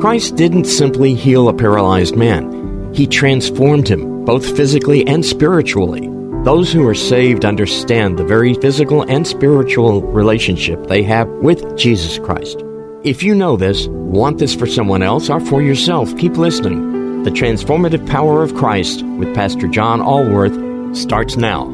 Christ 0.00 0.36
didn't 0.36 0.64
simply 0.64 1.12
heal 1.12 1.50
a 1.50 1.54
paralyzed 1.54 2.16
man, 2.16 2.90
He 2.94 3.06
transformed 3.06 3.86
him, 3.86 4.24
both 4.24 4.56
physically 4.56 5.06
and 5.06 5.22
spiritually. 5.22 6.08
Those 6.42 6.72
who 6.72 6.88
are 6.88 6.94
saved 6.94 7.44
understand 7.44 8.18
the 8.18 8.24
very 8.24 8.54
physical 8.54 9.02
and 9.02 9.26
spiritual 9.26 10.00
relationship 10.00 10.86
they 10.86 11.02
have 11.02 11.28
with 11.28 11.76
Jesus 11.76 12.18
Christ. 12.18 12.64
If 13.04 13.22
you 13.22 13.34
know 13.34 13.58
this, 13.58 13.88
want 13.88 14.38
this 14.38 14.54
for 14.54 14.66
someone 14.66 15.02
else 15.02 15.28
or 15.28 15.38
for 15.38 15.60
yourself, 15.60 16.16
keep 16.16 16.38
listening. 16.38 17.22
The 17.24 17.30
Transformative 17.30 18.08
Power 18.08 18.42
of 18.42 18.54
Christ 18.54 19.04
with 19.18 19.34
Pastor 19.34 19.68
John 19.68 20.00
Allworth 20.00 20.96
starts 20.96 21.36
now. 21.36 21.66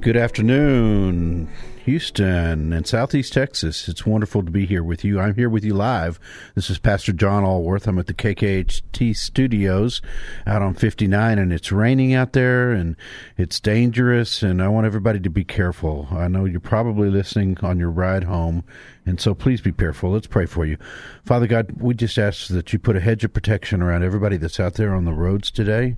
Good 0.00 0.16
afternoon. 0.16 1.48
Houston 1.88 2.70
and 2.70 2.86
Southeast 2.86 3.32
Texas. 3.32 3.88
It's 3.88 4.04
wonderful 4.04 4.42
to 4.42 4.50
be 4.50 4.66
here 4.66 4.84
with 4.84 5.04
you. 5.04 5.18
I'm 5.18 5.34
here 5.36 5.48
with 5.48 5.64
you 5.64 5.72
live. 5.72 6.20
This 6.54 6.68
is 6.68 6.78
Pastor 6.78 7.14
John 7.14 7.44
Allworth. 7.44 7.88
I'm 7.88 7.98
at 7.98 8.06
the 8.06 8.12
KKHT 8.12 9.16
studios 9.16 10.02
out 10.46 10.60
on 10.60 10.74
59, 10.74 11.38
and 11.38 11.50
it's 11.50 11.72
raining 11.72 12.12
out 12.12 12.34
there 12.34 12.72
and 12.72 12.94
it's 13.38 13.58
dangerous, 13.58 14.42
and 14.42 14.62
I 14.62 14.68
want 14.68 14.84
everybody 14.86 15.18
to 15.20 15.30
be 15.30 15.44
careful. 15.44 16.08
I 16.10 16.28
know 16.28 16.44
you're 16.44 16.60
probably 16.60 17.08
listening 17.08 17.56
on 17.62 17.78
your 17.78 17.90
ride 17.90 18.24
home, 18.24 18.64
and 19.06 19.18
so 19.18 19.34
please 19.34 19.62
be 19.62 19.72
careful. 19.72 20.10
Let's 20.10 20.26
pray 20.26 20.44
for 20.44 20.66
you. 20.66 20.76
Father 21.24 21.46
God, 21.46 21.72
we 21.80 21.94
just 21.94 22.18
ask 22.18 22.48
that 22.48 22.70
you 22.70 22.78
put 22.78 22.96
a 22.96 23.00
hedge 23.00 23.24
of 23.24 23.32
protection 23.32 23.80
around 23.80 24.02
everybody 24.02 24.36
that's 24.36 24.60
out 24.60 24.74
there 24.74 24.94
on 24.94 25.06
the 25.06 25.14
roads 25.14 25.50
today. 25.50 25.96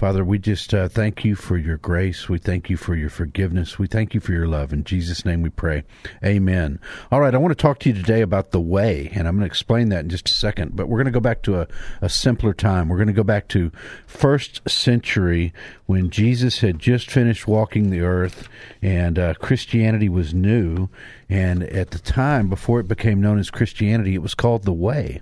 Father, 0.00 0.24
we 0.24 0.38
just 0.38 0.72
uh, 0.72 0.88
thank 0.88 1.26
you 1.26 1.34
for 1.34 1.58
your 1.58 1.76
grace. 1.76 2.26
We 2.26 2.38
thank 2.38 2.70
you 2.70 2.78
for 2.78 2.94
your 2.94 3.10
forgiveness. 3.10 3.78
We 3.78 3.86
thank 3.86 4.14
you 4.14 4.20
for 4.20 4.32
your 4.32 4.46
love. 4.46 4.72
In 4.72 4.82
Jesus' 4.82 5.26
name 5.26 5.42
we 5.42 5.50
pray. 5.50 5.84
Amen. 6.24 6.80
All 7.12 7.20
right, 7.20 7.34
I 7.34 7.36
want 7.36 7.52
to 7.52 7.62
talk 7.62 7.80
to 7.80 7.90
you 7.90 7.94
today 7.94 8.22
about 8.22 8.50
the 8.50 8.62
way, 8.62 9.10
and 9.12 9.28
I'm 9.28 9.34
going 9.34 9.46
to 9.46 9.52
explain 9.52 9.90
that 9.90 10.04
in 10.04 10.08
just 10.08 10.30
a 10.30 10.32
second, 10.32 10.74
but 10.74 10.88
we're 10.88 10.96
going 10.96 11.04
to 11.04 11.10
go 11.10 11.20
back 11.20 11.42
to 11.42 11.60
a, 11.60 11.68
a 12.00 12.08
simpler 12.08 12.54
time. 12.54 12.88
We're 12.88 12.96
going 12.96 13.08
to 13.08 13.12
go 13.12 13.22
back 13.22 13.46
to 13.48 13.70
first 14.06 14.66
century 14.66 15.52
when 15.84 16.08
Jesus 16.08 16.60
had 16.60 16.78
just 16.78 17.10
finished 17.10 17.46
walking 17.46 17.90
the 17.90 18.00
earth 18.00 18.48
and 18.80 19.18
uh, 19.18 19.34
Christianity 19.34 20.08
was 20.08 20.32
new. 20.32 20.88
And 21.28 21.62
at 21.64 21.90
the 21.90 21.98
time, 21.98 22.48
before 22.48 22.80
it 22.80 22.88
became 22.88 23.20
known 23.20 23.38
as 23.38 23.50
Christianity, 23.50 24.14
it 24.14 24.22
was 24.22 24.34
called 24.34 24.64
the 24.64 24.72
way. 24.72 25.20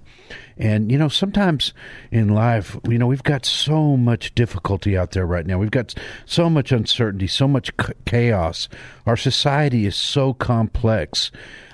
And, 0.58 0.90
you 0.90 0.98
know, 0.98 1.08
sometimes 1.08 1.72
in 2.10 2.28
life, 2.28 2.76
you 2.88 2.98
know, 2.98 3.06
we've 3.06 3.22
got 3.22 3.46
so 3.46 3.96
much 3.96 4.34
difficulty 4.34 4.98
out 4.98 5.12
there 5.12 5.26
right 5.26 5.46
now. 5.46 5.58
We've 5.58 5.70
got 5.70 5.94
so 6.26 6.50
much 6.50 6.72
uncertainty, 6.72 7.28
so 7.28 7.46
much 7.46 7.70
chaos. 8.04 8.68
Our 9.06 9.16
society 9.16 9.86
is 9.86 9.96
so 9.96 10.34
complex. 10.34 11.30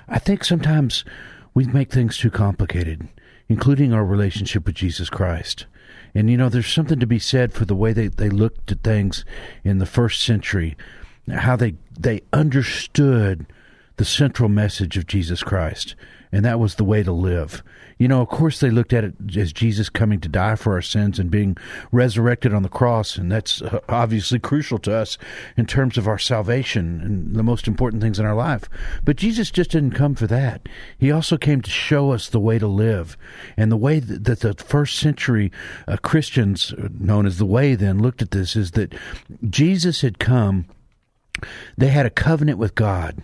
I 0.07 0.19
think 0.19 0.43
sometimes 0.43 1.03
we 1.55 1.65
make 1.65 1.91
things 1.91 2.17
too 2.17 2.29
complicated, 2.29 3.07
including 3.49 3.91
our 3.91 4.05
relationship 4.05 4.67
with 4.67 4.75
Jesus 4.75 5.09
Christ. 5.09 5.65
And, 6.13 6.29
you 6.29 6.37
know, 6.37 6.49
there's 6.49 6.67
something 6.67 6.99
to 6.99 7.07
be 7.07 7.19
said 7.19 7.53
for 7.53 7.65
the 7.65 7.75
way 7.75 7.91
they, 7.91 8.07
they 8.07 8.29
looked 8.29 8.71
at 8.71 8.83
things 8.83 9.25
in 9.63 9.79
the 9.79 9.85
first 9.85 10.21
century, 10.21 10.77
how 11.29 11.55
they, 11.55 11.75
they 11.99 12.21
understood 12.31 13.47
the 13.97 14.05
central 14.05 14.49
message 14.49 14.97
of 14.97 15.07
Jesus 15.07 15.43
Christ, 15.43 15.95
and 16.31 16.43
that 16.45 16.59
was 16.59 16.75
the 16.75 16.83
way 16.83 17.03
to 17.03 17.11
live. 17.11 17.63
You 17.97 18.07
know, 18.07 18.21
of 18.21 18.27
course, 18.27 18.59
they 18.59 18.69
looked 18.69 18.93
at 18.93 19.03
it 19.03 19.13
as 19.37 19.53
Jesus 19.53 19.89
coming 19.89 20.19
to 20.19 20.29
die 20.29 20.55
for 20.55 20.73
our 20.73 20.81
sins 20.81 21.17
and 21.17 21.31
being 21.31 21.55
resurrected 21.91 22.53
on 22.53 22.63
the 22.63 22.69
cross, 22.69 23.15
and 23.17 23.31
that's 23.31 23.61
uh, 23.61 23.79
obviously 23.87 24.39
crucial 24.39 24.77
to 24.79 24.93
us 24.93 25.17
in 25.55 25.65
terms 25.65 25.97
of 25.97 26.07
our 26.07 26.19
salvation 26.19 27.01
and 27.01 27.35
the 27.35 27.43
most 27.43 27.67
important 27.67 28.01
things 28.01 28.19
in 28.19 28.25
our 28.25 28.35
life. 28.35 28.69
But 29.03 29.15
Jesus 29.15 29.49
just 29.49 29.71
didn't 29.71 29.91
come 29.91 30.15
for 30.15 30.27
that. 30.27 30.67
He 30.97 31.11
also 31.11 31.37
came 31.37 31.61
to 31.61 31.69
show 31.69 32.11
us 32.11 32.27
the 32.27 32.39
way 32.39 32.59
to 32.59 32.67
live. 32.67 33.17
And 33.55 33.71
the 33.71 33.77
way 33.77 33.99
that 33.99 34.41
the 34.41 34.53
first 34.53 34.97
century 34.97 35.51
uh, 35.87 35.97
Christians, 35.97 36.73
known 36.99 37.25
as 37.25 37.37
the 37.37 37.45
Way, 37.45 37.75
then 37.75 37.99
looked 37.99 38.21
at 38.21 38.31
this 38.31 38.55
is 38.55 38.71
that 38.71 38.93
Jesus 39.49 40.01
had 40.01 40.19
come, 40.19 40.65
they 41.77 41.87
had 41.87 42.05
a 42.05 42.09
covenant 42.09 42.57
with 42.57 42.75
God 42.75 43.23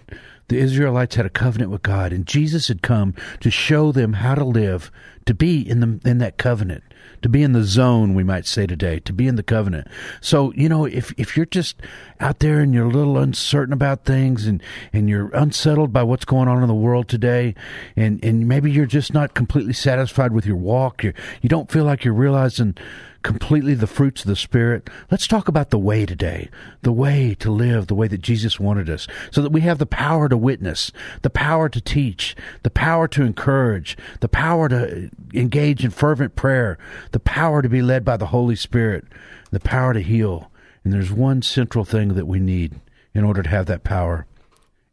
the 0.52 0.60
Israelites 0.60 1.16
had 1.16 1.26
a 1.26 1.30
covenant 1.30 1.72
with 1.72 1.82
God, 1.82 2.12
and 2.12 2.28
Jesus 2.28 2.68
had 2.68 2.82
come 2.82 3.16
to 3.40 3.50
show 3.50 3.94
them 3.94 4.12
how 4.12 4.36
to 4.36 4.44
live, 4.44 4.92
to 5.26 5.34
be 5.34 5.62
in 5.62 5.80
the 5.80 6.10
in 6.10 6.18
that 6.18 6.38
covenant, 6.38 6.84
to 7.22 7.30
be 7.30 7.42
in 7.42 7.54
the 7.54 7.64
zone, 7.64 8.14
we 8.16 8.26
might 8.26 8.46
say 8.46 8.68
today, 8.68 9.00
to 9.00 9.14
be 9.14 9.28
in 9.28 9.38
the 9.38 9.44
covenant. 9.44 9.88
So, 10.20 10.52
you 10.52 10.68
know, 10.68 10.84
if 10.84 11.14
if 11.18 11.38
you're 11.38 11.46
just 11.46 11.82
out 12.20 12.40
there 12.40 12.60
and 12.60 12.74
you're 12.74 12.88
a 12.88 12.90
little 12.90 13.18
uncertain 13.18 13.72
about 13.72 14.04
things 14.04 14.46
and, 14.46 14.62
and 14.92 15.08
you're 15.08 15.30
unsettled 15.34 15.94
by 15.94 16.04
what's 16.04 16.26
going 16.26 16.50
on 16.50 16.62
in 16.62 16.68
the 16.68 16.74
world 16.74 17.08
today, 17.08 17.56
and, 17.96 18.22
and 18.22 18.46
maybe 18.46 18.70
you're 18.70 18.86
just 18.86 19.14
not 19.14 19.34
completely 19.34 19.74
satisfied 19.74 20.34
with 20.34 20.46
your 20.46 20.58
walk, 20.58 21.02
you 21.02 21.14
you 21.42 21.48
don't 21.48 21.72
feel 21.72 21.86
like 21.86 22.04
you're 22.04 22.14
realizing 22.14 22.76
completely 23.24 23.74
the 23.74 23.88
fruits 23.88 24.22
of 24.22 24.28
the 24.28 24.36
Spirit. 24.36 24.90
Let's 25.10 25.28
talk 25.28 25.48
about 25.48 25.70
the 25.70 25.80
way 25.80 26.06
today, 26.06 26.50
the 26.82 26.92
way 26.92 27.36
to 27.40 27.52
live 27.52 27.88
the 27.88 27.96
way 27.96 28.08
that 28.08 28.22
Jesus 28.22 28.60
wanted 28.60 28.90
us, 28.90 29.08
so 29.32 29.42
that 29.42 29.52
we 29.52 29.62
have 29.62 29.78
the 29.78 29.86
power 29.86 30.28
to 30.30 30.38
witness, 30.38 30.92
the 31.22 31.30
power 31.30 31.70
to 31.70 31.82
teach, 31.82 32.36
the 32.64 32.70
power 32.70 33.08
to 33.10 33.24
encourage, 33.24 33.98
the 34.20 34.30
power 34.30 34.70
to 34.70 35.10
engage 35.34 35.84
in 35.84 35.92
fervent 35.92 36.36
prayer, 36.36 36.78
the 37.12 37.20
power 37.20 37.62
to 37.62 37.70
be 37.70 37.82
led 37.82 38.04
by 38.04 38.18
the 38.18 38.28
Holy 38.28 38.56
Spirit, 38.56 39.06
the 39.52 39.60
power 39.60 39.94
to 39.94 40.02
heal. 40.02 40.52
And 40.84 40.94
there's 40.94 41.12
one 41.12 41.42
central 41.42 41.86
thing 41.86 42.16
that 42.16 42.28
we 42.28 42.40
need 42.40 42.80
in 43.14 43.24
order 43.24 43.44
to 43.44 43.50
have 43.50 43.68
that 43.68 43.84
power, 43.84 44.26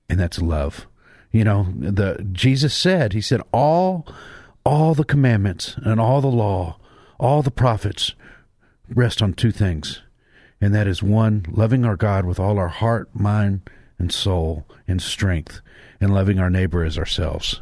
and 0.08 0.18
that's 0.18 0.40
love. 0.40 0.86
You 1.32 1.44
know, 1.44 1.66
the 1.76 2.26
Jesus 2.32 2.74
said, 2.74 3.12
He 3.12 3.20
said, 3.20 3.42
all 3.52 4.06
all 4.64 4.94
the 4.94 5.04
commandments 5.04 5.76
and 5.82 6.00
all 6.00 6.20
the 6.20 6.26
law 6.26 6.78
all 7.18 7.42
the 7.42 7.50
prophets 7.50 8.14
rest 8.94 9.22
on 9.22 9.32
two 9.32 9.50
things, 9.50 10.02
and 10.60 10.74
that 10.74 10.86
is 10.86 11.02
one, 11.02 11.46
loving 11.48 11.84
our 11.84 11.96
God 11.96 12.24
with 12.24 12.40
all 12.40 12.58
our 12.58 12.68
heart, 12.68 13.08
mind, 13.14 13.68
and 13.98 14.12
soul 14.12 14.66
and 14.86 15.02
strength, 15.02 15.60
and 16.00 16.14
loving 16.14 16.38
our 16.38 16.50
neighbor 16.50 16.84
as 16.84 16.98
ourselves. 16.98 17.60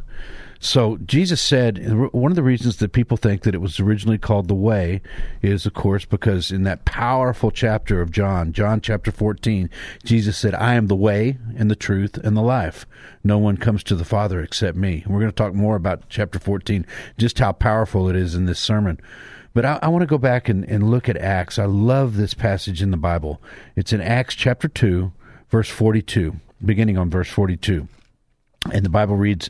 So 0.59 0.97
Jesus 1.05 1.41
said 1.41 2.13
one 2.13 2.33
of 2.33 2.37
the 2.37 2.43
reasons 2.43 2.79
that 2.79 2.93
people 2.93 3.17
think 3.17 3.43
that 3.43 3.55
it 3.55 3.61
was 3.61 3.79
originally 3.79 4.19
called 4.19 4.49
the 4.49 4.55
way 4.55 5.03
is 5.43 5.67
of 5.67 5.75
course 5.75 6.07
because 6.07 6.51
in 6.51 6.63
that 6.65 6.87
powerful 6.87 7.51
chapter 7.51 8.01
of 8.01 8.11
John, 8.11 8.53
John 8.53 8.81
chapter 8.81 9.13
14, 9.13 9.69
Jesus 10.03 10.37
said, 10.37 10.55
"I 10.55 10.75
am 10.75 10.87
the 10.87 10.97
way 10.97 11.39
and 11.57 11.71
the 11.71 11.77
truth 11.77 12.17
and 12.19 12.37
the 12.37 12.43
life. 12.43 12.87
No 13.23 13.39
one 13.39 13.59
comes 13.59 13.85
to 13.85 13.95
the 13.95 14.05
Father 14.05 14.41
except 14.41 14.79
me." 14.79 15.05
We're 15.07 15.21
going 15.21 15.31
to 15.31 15.37
talk 15.37 15.55
more 15.55 15.77
about 15.77 16.09
chapter 16.09 16.39
14, 16.39 16.87
just 17.19 17.39
how 17.39 17.53
powerful 17.53 18.09
it 18.09 18.17
is 18.17 18.35
in 18.35 18.47
this 18.47 18.59
sermon. 18.59 18.99
But 19.57 19.65
I, 19.65 19.79
I 19.81 19.89
want 19.89 20.03
to 20.03 20.07
go 20.07 20.19
back 20.19 20.51
and, 20.51 20.69
and 20.69 20.91
look 20.91 21.09
at 21.09 21.17
Acts. 21.17 21.59
I 21.59 21.65
love 21.65 22.17
this 22.17 22.35
passage 22.35 22.83
in 22.83 22.91
the 22.91 22.99
Bible. 22.99 23.41
It's 23.75 23.91
in 23.91 24.03
Acts 24.03 24.35
chapter 24.35 24.69
2, 24.69 25.11
verse 25.49 25.71
42, 25.71 26.37
beginning 26.63 26.99
on 26.99 27.09
verse 27.09 27.31
42. 27.31 27.89
And 28.71 28.85
the 28.85 28.91
Bible 28.91 29.17
reads, 29.17 29.49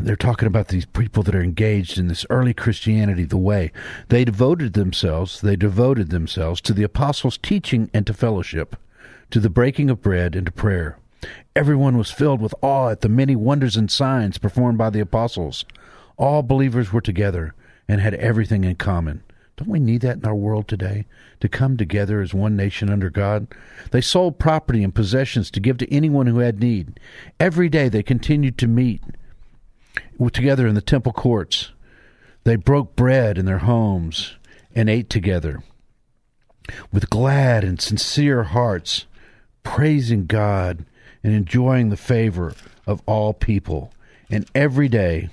they're 0.00 0.16
talking 0.16 0.46
about 0.46 0.68
these 0.68 0.86
people 0.86 1.22
that 1.24 1.34
are 1.34 1.42
engaged 1.42 1.98
in 1.98 2.08
this 2.08 2.24
early 2.30 2.54
Christianity, 2.54 3.24
the 3.24 3.36
way. 3.36 3.72
They 4.08 4.24
devoted 4.24 4.72
themselves, 4.72 5.42
they 5.42 5.56
devoted 5.56 6.08
themselves 6.08 6.62
to 6.62 6.72
the 6.72 6.84
apostles' 6.84 7.36
teaching 7.36 7.90
and 7.92 8.06
to 8.06 8.14
fellowship, 8.14 8.76
to 9.32 9.38
the 9.38 9.50
breaking 9.50 9.90
of 9.90 10.00
bread 10.00 10.34
and 10.34 10.46
to 10.46 10.52
prayer. 10.52 10.96
Everyone 11.54 11.98
was 11.98 12.10
filled 12.10 12.40
with 12.40 12.54
awe 12.62 12.88
at 12.88 13.02
the 13.02 13.10
many 13.10 13.36
wonders 13.36 13.76
and 13.76 13.90
signs 13.90 14.38
performed 14.38 14.78
by 14.78 14.88
the 14.88 15.00
apostles. 15.00 15.66
All 16.16 16.42
believers 16.42 16.90
were 16.90 17.02
together 17.02 17.54
and 17.86 18.00
had 18.00 18.14
everything 18.14 18.64
in 18.64 18.76
common. 18.76 19.22
Don't 19.56 19.68
we 19.68 19.80
need 19.80 20.00
that 20.00 20.16
in 20.16 20.24
our 20.24 20.34
world 20.34 20.66
today? 20.66 21.06
To 21.40 21.48
come 21.48 21.76
together 21.76 22.20
as 22.20 22.32
one 22.32 22.56
nation 22.56 22.88
under 22.88 23.10
God? 23.10 23.48
They 23.90 24.00
sold 24.00 24.38
property 24.38 24.82
and 24.82 24.94
possessions 24.94 25.50
to 25.50 25.60
give 25.60 25.78
to 25.78 25.94
anyone 25.94 26.26
who 26.26 26.38
had 26.38 26.60
need. 26.60 26.98
Every 27.38 27.68
day 27.68 27.88
they 27.88 28.02
continued 28.02 28.56
to 28.58 28.66
meet 28.66 29.02
together 30.32 30.66
in 30.66 30.74
the 30.74 30.80
temple 30.80 31.12
courts. 31.12 31.72
They 32.44 32.56
broke 32.56 32.96
bread 32.96 33.38
in 33.38 33.44
their 33.44 33.58
homes 33.58 34.36
and 34.74 34.88
ate 34.88 35.10
together 35.10 35.62
with 36.92 37.10
glad 37.10 37.64
and 37.64 37.80
sincere 37.80 38.44
hearts, 38.44 39.06
praising 39.62 40.26
God 40.26 40.84
and 41.22 41.34
enjoying 41.34 41.88
the 41.88 41.96
favor 41.96 42.54
of 42.86 43.02
all 43.06 43.32
people. 43.32 43.92
And 44.30 44.48
every 44.54 44.88
day 44.88 45.28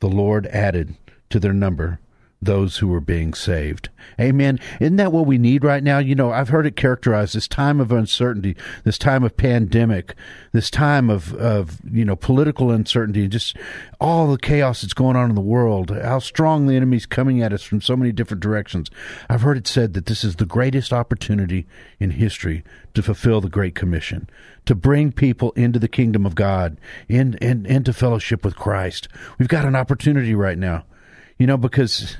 the 0.00 0.08
Lord 0.08 0.46
added 0.48 0.94
to 1.30 1.40
their 1.40 1.52
number 1.52 2.00
those 2.42 2.78
who 2.78 2.92
are 2.94 3.00
being 3.00 3.34
saved. 3.34 3.90
Amen. 4.18 4.58
Isn't 4.80 4.96
that 4.96 5.12
what 5.12 5.26
we 5.26 5.36
need 5.36 5.62
right 5.62 5.82
now? 5.82 5.98
You 5.98 6.14
know, 6.14 6.32
I've 6.32 6.48
heard 6.48 6.66
it 6.66 6.74
characterized 6.74 7.34
this 7.34 7.46
time 7.46 7.80
of 7.80 7.92
uncertainty, 7.92 8.56
this 8.82 8.96
time 8.96 9.24
of 9.24 9.36
pandemic, 9.36 10.14
this 10.52 10.70
time 10.70 11.10
of, 11.10 11.34
of 11.34 11.78
you 11.90 12.04
know, 12.04 12.16
political 12.16 12.70
uncertainty, 12.70 13.24
and 13.24 13.32
just 13.32 13.56
all 14.00 14.30
the 14.30 14.38
chaos 14.38 14.80
that's 14.80 14.94
going 14.94 15.16
on 15.16 15.28
in 15.28 15.34
the 15.34 15.42
world, 15.42 15.90
how 15.90 16.18
strong 16.18 16.66
the 16.66 16.74
enemy's 16.74 17.04
coming 17.04 17.42
at 17.42 17.52
us 17.52 17.62
from 17.62 17.82
so 17.82 17.94
many 17.94 18.10
different 18.10 18.42
directions. 18.42 18.90
I've 19.28 19.42
heard 19.42 19.58
it 19.58 19.66
said 19.66 19.92
that 19.94 20.06
this 20.06 20.24
is 20.24 20.36
the 20.36 20.46
greatest 20.46 20.92
opportunity 20.92 21.66
in 21.98 22.12
history 22.12 22.64
to 22.94 23.02
fulfill 23.02 23.40
the 23.40 23.50
Great 23.50 23.74
Commission, 23.74 24.28
to 24.64 24.74
bring 24.74 25.12
people 25.12 25.52
into 25.52 25.78
the 25.78 25.88
kingdom 25.88 26.24
of 26.24 26.34
God, 26.34 26.78
in, 27.06 27.34
in, 27.34 27.66
into 27.66 27.92
fellowship 27.92 28.44
with 28.44 28.56
Christ. 28.56 29.08
We've 29.38 29.46
got 29.46 29.66
an 29.66 29.76
opportunity 29.76 30.34
right 30.34 30.58
now. 30.58 30.84
You 31.40 31.46
know, 31.46 31.56
because, 31.56 32.18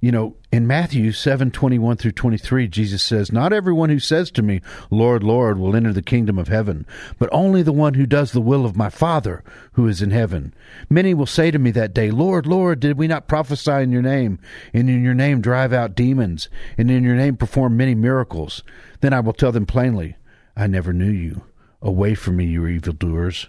you 0.00 0.12
know, 0.12 0.36
in 0.52 0.68
Matthew 0.68 1.10
seven 1.10 1.50
twenty 1.50 1.80
one 1.80 1.96
through 1.96 2.12
23, 2.12 2.68
Jesus 2.68 3.02
says, 3.02 3.32
Not 3.32 3.52
everyone 3.52 3.90
who 3.90 3.98
says 3.98 4.30
to 4.30 4.42
me, 4.42 4.60
Lord, 4.88 5.24
Lord, 5.24 5.58
will 5.58 5.74
enter 5.74 5.92
the 5.92 6.00
kingdom 6.00 6.38
of 6.38 6.46
heaven, 6.46 6.86
but 7.18 7.28
only 7.32 7.62
the 7.62 7.72
one 7.72 7.94
who 7.94 8.06
does 8.06 8.30
the 8.30 8.40
will 8.40 8.64
of 8.64 8.76
my 8.76 8.88
Father 8.88 9.42
who 9.72 9.88
is 9.88 10.00
in 10.00 10.12
heaven. 10.12 10.54
Many 10.88 11.12
will 11.12 11.26
say 11.26 11.50
to 11.50 11.58
me 11.58 11.72
that 11.72 11.92
day, 11.92 12.12
Lord, 12.12 12.46
Lord, 12.46 12.78
did 12.78 12.96
we 12.96 13.08
not 13.08 13.26
prophesy 13.26 13.72
in 13.82 13.90
your 13.90 14.00
name, 14.00 14.38
and 14.72 14.88
in 14.88 15.02
your 15.02 15.12
name 15.12 15.40
drive 15.40 15.72
out 15.72 15.96
demons, 15.96 16.48
and 16.78 16.88
in 16.88 17.02
your 17.02 17.16
name 17.16 17.36
perform 17.36 17.76
many 17.76 17.96
miracles? 17.96 18.62
Then 19.00 19.12
I 19.12 19.18
will 19.18 19.32
tell 19.32 19.50
them 19.50 19.66
plainly, 19.66 20.14
I 20.56 20.68
never 20.68 20.92
knew 20.92 21.10
you. 21.10 21.42
Away 21.82 22.14
from 22.14 22.36
me, 22.36 22.44
you 22.44 22.64
evildoers. 22.68 23.48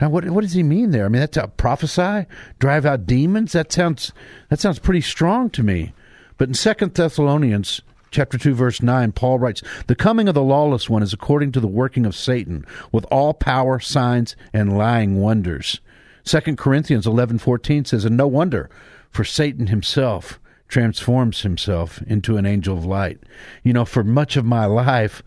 Now, 0.00 0.08
what 0.08 0.28
what 0.30 0.42
does 0.42 0.54
he 0.54 0.62
mean 0.62 0.90
there? 0.90 1.04
I 1.04 1.08
mean, 1.08 1.20
that's 1.20 1.36
a 1.36 1.48
prophesy, 1.48 2.26
drive 2.58 2.86
out 2.86 3.06
demons. 3.06 3.52
That 3.52 3.72
sounds 3.72 4.12
that 4.48 4.60
sounds 4.60 4.78
pretty 4.78 5.02
strong 5.02 5.50
to 5.50 5.62
me. 5.62 5.92
But 6.38 6.48
in 6.48 6.54
Second 6.54 6.94
Thessalonians 6.94 7.82
chapter 8.10 8.38
two, 8.38 8.54
verse 8.54 8.82
nine, 8.82 9.12
Paul 9.12 9.38
writes, 9.38 9.62
"The 9.86 9.94
coming 9.94 10.28
of 10.28 10.34
the 10.34 10.42
lawless 10.42 10.88
one 10.88 11.02
is 11.02 11.12
according 11.12 11.52
to 11.52 11.60
the 11.60 11.68
working 11.68 12.06
of 12.06 12.16
Satan, 12.16 12.64
with 12.90 13.04
all 13.10 13.34
power, 13.34 13.78
signs, 13.78 14.36
and 14.52 14.76
lying 14.76 15.20
wonders." 15.20 15.80
Second 16.24 16.56
Corinthians 16.58 17.06
eleven 17.06 17.38
fourteen 17.38 17.84
says, 17.84 18.04
"And 18.04 18.16
no 18.16 18.26
wonder, 18.26 18.70
for 19.10 19.24
Satan 19.24 19.66
himself." 19.66 20.40
transforms 20.68 21.42
himself 21.42 22.00
into 22.06 22.36
an 22.36 22.46
angel 22.46 22.78
of 22.78 22.84
light. 22.84 23.18
You 23.64 23.72
know, 23.72 23.84
for 23.84 24.04
much 24.04 24.36
of 24.36 24.44
my 24.44 24.66
life, 24.66 25.20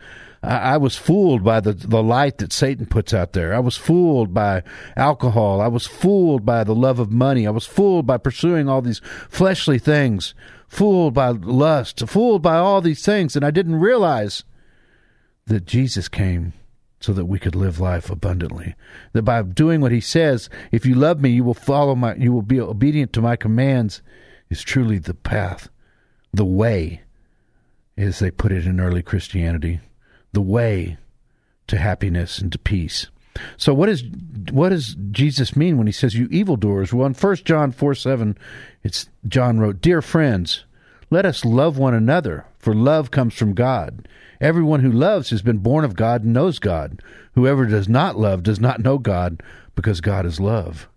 I, 0.43 0.75
was 0.75 0.97
fooled 0.97 1.41
by 1.41 1.61
the, 1.61 1.71
the 1.71 2.03
light 2.03 2.39
that 2.39 2.51
Satan 2.51 2.85
puts 2.85 3.13
out 3.13 3.31
there. 3.31 3.53
I 3.53 3.59
was 3.59 3.77
fooled 3.77 4.33
by 4.33 4.63
alcohol. 4.97 5.61
I 5.61 5.67
was 5.67 5.87
fooled 5.87 6.45
by 6.45 6.65
the 6.65 6.75
love 6.75 6.99
of 6.99 7.11
money. 7.11 7.47
I 7.47 7.51
was 7.51 7.65
fooled 7.65 8.05
by 8.05 8.17
pursuing 8.17 8.67
all 8.67 8.81
these 8.81 8.99
fleshly 9.29 9.79
things, 9.79 10.35
fooled 10.67 11.13
by 11.13 11.29
lust, 11.29 12.05
fooled 12.09 12.41
by 12.41 12.57
all 12.57 12.81
these 12.81 13.05
things. 13.05 13.37
And 13.37 13.45
I 13.45 13.51
didn't 13.51 13.79
realize 13.79 14.43
that 15.45 15.65
Jesus 15.65 16.09
came 16.09 16.51
so 16.99 17.13
that 17.13 17.25
we 17.25 17.39
could 17.39 17.55
live 17.55 17.79
life 17.79 18.09
abundantly. 18.09 18.75
That 19.13 19.23
by 19.23 19.41
doing 19.43 19.79
what 19.79 19.93
he 19.93 20.01
says, 20.01 20.49
if 20.73 20.85
you 20.85 20.93
love 20.95 21.21
me, 21.21 21.29
you 21.29 21.45
will 21.45 21.53
follow 21.53 21.95
my, 21.95 22.15
you 22.15 22.33
will 22.33 22.41
be 22.41 22.59
obedient 22.59 23.13
to 23.13 23.21
my 23.21 23.37
commands, 23.37 24.01
is 24.49 24.61
truly 24.61 24.97
the 24.97 25.13
path, 25.13 25.69
the 26.33 26.45
way, 26.45 27.01
as 27.97 28.19
they 28.19 28.31
put 28.31 28.51
it 28.51 28.65
in 28.65 28.81
early 28.81 29.01
Christianity 29.01 29.79
the 30.33 30.41
way 30.41 30.97
to 31.67 31.77
happiness 31.77 32.39
and 32.39 32.51
to 32.51 32.59
peace. 32.59 33.07
So 33.57 33.73
what 33.73 33.89
is 33.89 34.03
what 34.51 34.69
does 34.69 34.95
Jesus 35.11 35.55
mean 35.55 35.77
when 35.77 35.87
he 35.87 35.93
says 35.93 36.13
you 36.13 36.27
evildoers? 36.29 36.93
Well 36.93 37.07
in 37.07 37.13
first 37.13 37.45
John 37.45 37.71
four 37.71 37.95
seven 37.95 38.37
it's 38.83 39.09
John 39.27 39.59
wrote, 39.59 39.81
Dear 39.81 40.01
friends, 40.01 40.65
let 41.09 41.25
us 41.25 41.45
love 41.45 41.77
one 41.77 41.93
another, 41.93 42.45
for 42.59 42.75
love 42.75 43.11
comes 43.11 43.33
from 43.33 43.53
God. 43.53 44.07
Everyone 44.41 44.81
who 44.81 44.91
loves 44.91 45.29
has 45.29 45.41
been 45.41 45.59
born 45.59 45.85
of 45.85 45.95
God 45.95 46.23
and 46.23 46.33
knows 46.33 46.59
God. 46.59 47.01
Whoever 47.33 47.65
does 47.65 47.87
not 47.87 48.17
love 48.17 48.43
does 48.43 48.59
not 48.59 48.81
know 48.81 48.97
God, 48.97 49.41
because 49.75 50.01
God 50.01 50.25
is 50.25 50.39
love. 50.39 50.89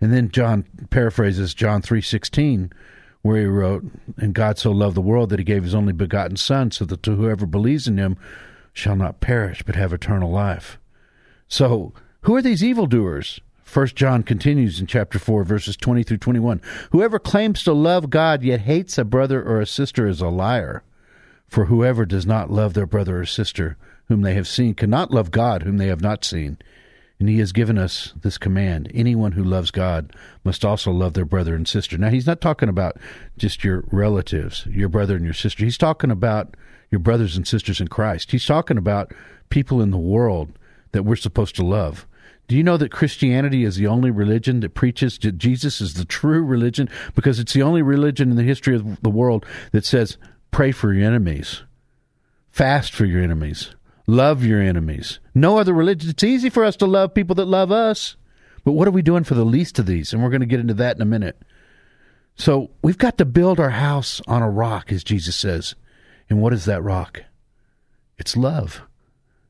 And 0.00 0.12
then 0.12 0.30
John 0.30 0.64
paraphrases 0.90 1.54
John 1.54 1.80
three 1.80 2.02
sixteen, 2.02 2.70
where 3.22 3.40
he 3.40 3.46
wrote, 3.46 3.84
And 4.18 4.34
God 4.34 4.58
so 4.58 4.72
loved 4.72 4.96
the 4.96 5.00
world 5.00 5.30
that 5.30 5.38
he 5.38 5.44
gave 5.44 5.62
his 5.62 5.74
only 5.74 5.92
begotten 5.92 6.36
Son, 6.36 6.70
so 6.70 6.84
that 6.84 7.02
to 7.04 7.16
whoever 7.16 7.46
believes 7.46 7.88
in 7.88 7.98
him 7.98 8.16
shall 8.72 8.96
not 8.96 9.20
perish 9.20 9.62
but 9.62 9.76
have 9.76 9.92
eternal 9.92 10.30
life. 10.30 10.78
So, 11.48 11.92
who 12.22 12.34
are 12.34 12.42
these 12.42 12.64
evildoers? 12.64 13.40
First 13.62 13.96
John 13.96 14.22
continues 14.22 14.80
in 14.80 14.86
chapter 14.86 15.18
4 15.18 15.44
verses 15.44 15.76
20 15.76 16.02
through 16.02 16.18
21. 16.18 16.60
Whoever 16.90 17.18
claims 17.18 17.62
to 17.64 17.72
love 17.72 18.10
God 18.10 18.42
yet 18.42 18.60
hates 18.60 18.98
a 18.98 19.04
brother 19.04 19.42
or 19.42 19.60
a 19.60 19.66
sister 19.66 20.06
is 20.06 20.20
a 20.20 20.28
liar. 20.28 20.82
For 21.48 21.66
whoever 21.66 22.04
does 22.06 22.26
not 22.26 22.50
love 22.50 22.74
their 22.74 22.86
brother 22.86 23.20
or 23.20 23.26
sister 23.26 23.76
whom 24.08 24.22
they 24.22 24.34
have 24.34 24.48
seen 24.48 24.74
cannot 24.74 25.10
love 25.10 25.30
God 25.30 25.62
whom 25.62 25.78
they 25.78 25.86
have 25.86 26.02
not 26.02 26.24
seen. 26.24 26.58
And 27.18 27.28
he 27.28 27.38
has 27.38 27.52
given 27.52 27.78
us 27.78 28.12
this 28.20 28.36
command 28.36 28.90
anyone 28.92 29.32
who 29.32 29.44
loves 29.44 29.70
God 29.70 30.12
must 30.44 30.64
also 30.64 30.90
love 30.90 31.14
their 31.14 31.24
brother 31.24 31.54
and 31.54 31.68
sister. 31.68 31.96
Now, 31.96 32.10
he's 32.10 32.26
not 32.26 32.40
talking 32.40 32.68
about 32.68 32.96
just 33.38 33.62
your 33.62 33.84
relatives, 33.92 34.66
your 34.66 34.88
brother 34.88 35.16
and 35.16 35.24
your 35.24 35.32
sister. 35.32 35.64
He's 35.64 35.78
talking 35.78 36.10
about 36.10 36.56
your 36.92 37.00
brothers 37.00 37.36
and 37.36 37.48
sisters 37.48 37.80
in 37.80 37.88
Christ. 37.88 38.30
He's 38.30 38.46
talking 38.46 38.78
about 38.78 39.12
people 39.48 39.82
in 39.82 39.90
the 39.90 39.98
world 39.98 40.52
that 40.92 41.02
we're 41.02 41.16
supposed 41.16 41.56
to 41.56 41.64
love. 41.64 42.06
Do 42.48 42.56
you 42.56 42.62
know 42.62 42.76
that 42.76 42.92
Christianity 42.92 43.64
is 43.64 43.76
the 43.76 43.86
only 43.86 44.10
religion 44.10 44.60
that 44.60 44.74
preaches 44.74 45.18
that 45.18 45.38
Jesus 45.38 45.80
is 45.80 45.94
the 45.94 46.04
true 46.04 46.44
religion? 46.44 46.88
Because 47.14 47.38
it's 47.38 47.54
the 47.54 47.62
only 47.62 47.82
religion 47.82 48.30
in 48.30 48.36
the 48.36 48.42
history 48.42 48.76
of 48.76 49.00
the 49.00 49.10
world 49.10 49.46
that 49.72 49.86
says, 49.86 50.18
pray 50.50 50.70
for 50.70 50.92
your 50.92 51.06
enemies, 51.06 51.62
fast 52.50 52.92
for 52.92 53.06
your 53.06 53.22
enemies, 53.22 53.74
love 54.06 54.44
your 54.44 54.60
enemies. 54.60 55.18
No 55.34 55.56
other 55.56 55.72
religion. 55.72 56.10
It's 56.10 56.24
easy 56.24 56.50
for 56.50 56.62
us 56.62 56.76
to 56.76 56.86
love 56.86 57.14
people 57.14 57.34
that 57.36 57.46
love 57.46 57.72
us. 57.72 58.16
But 58.64 58.72
what 58.72 58.86
are 58.86 58.92
we 58.92 59.02
doing 59.02 59.24
for 59.24 59.34
the 59.34 59.44
least 59.44 59.78
of 59.78 59.86
these? 59.86 60.12
And 60.12 60.22
we're 60.22 60.30
going 60.30 60.40
to 60.40 60.46
get 60.46 60.60
into 60.60 60.74
that 60.74 60.96
in 60.96 61.02
a 61.02 61.06
minute. 61.06 61.40
So 62.36 62.70
we've 62.82 62.98
got 62.98 63.16
to 63.18 63.24
build 63.24 63.58
our 63.60 63.70
house 63.70 64.20
on 64.26 64.42
a 64.42 64.50
rock, 64.50 64.92
as 64.92 65.02
Jesus 65.02 65.36
says. 65.36 65.74
And 66.28 66.40
what 66.40 66.52
is 66.52 66.64
that 66.64 66.82
rock? 66.82 67.22
It's 68.18 68.36
love. 68.36 68.82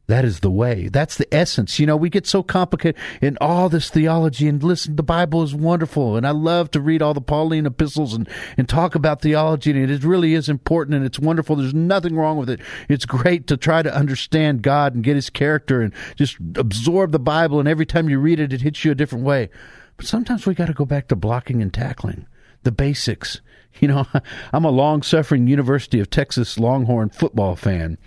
That 0.08 0.24
is 0.24 0.40
the 0.40 0.50
way. 0.50 0.88
That's 0.88 1.16
the 1.16 1.32
essence. 1.32 1.78
You 1.78 1.86
know, 1.86 1.96
we 1.96 2.10
get 2.10 2.26
so 2.26 2.42
complicated 2.42 3.00
in 3.22 3.38
all 3.40 3.68
this 3.68 3.88
theology 3.88 4.48
and 4.48 4.62
listen, 4.62 4.96
the 4.96 5.02
Bible 5.02 5.42
is 5.42 5.54
wonderful. 5.54 6.16
And 6.16 6.26
I 6.26 6.32
love 6.32 6.70
to 6.72 6.80
read 6.80 7.00
all 7.00 7.14
the 7.14 7.20
Pauline 7.20 7.66
epistles 7.66 8.12
and, 8.12 8.28
and 8.58 8.68
talk 8.68 8.94
about 8.94 9.22
theology. 9.22 9.70
And 9.70 9.90
it 9.90 10.02
really 10.02 10.34
is 10.34 10.48
important 10.48 10.96
and 10.96 11.06
it's 11.06 11.20
wonderful. 11.20 11.56
There's 11.56 11.72
nothing 11.72 12.16
wrong 12.16 12.36
with 12.36 12.50
it. 12.50 12.60
It's 12.88 13.06
great 13.06 13.46
to 13.46 13.56
try 13.56 13.82
to 13.82 13.94
understand 13.94 14.62
God 14.62 14.94
and 14.94 15.04
get 15.04 15.14
his 15.14 15.30
character 15.30 15.80
and 15.80 15.94
just 16.16 16.36
absorb 16.56 17.12
the 17.12 17.18
Bible. 17.18 17.60
And 17.60 17.68
every 17.68 17.86
time 17.86 18.08
you 18.10 18.18
read 18.18 18.40
it, 18.40 18.52
it 18.52 18.60
hits 18.60 18.84
you 18.84 18.90
a 18.90 18.96
different 18.96 19.24
way. 19.24 19.50
But 19.96 20.06
sometimes 20.06 20.46
we 20.46 20.54
got 20.54 20.66
to 20.66 20.74
go 20.74 20.84
back 20.84 21.08
to 21.08 21.16
blocking 21.16 21.62
and 21.62 21.72
tackling 21.72 22.26
the 22.62 22.72
basics 22.72 23.40
You 23.80 23.88
know, 23.88 24.06
I'm 24.52 24.64
a 24.64 24.70
long 24.70 25.02
suffering 25.02 25.46
University 25.46 26.00
of 26.00 26.10
Texas 26.10 26.58
Longhorn 26.58 27.10
football 27.10 27.56
fan. 27.56 27.98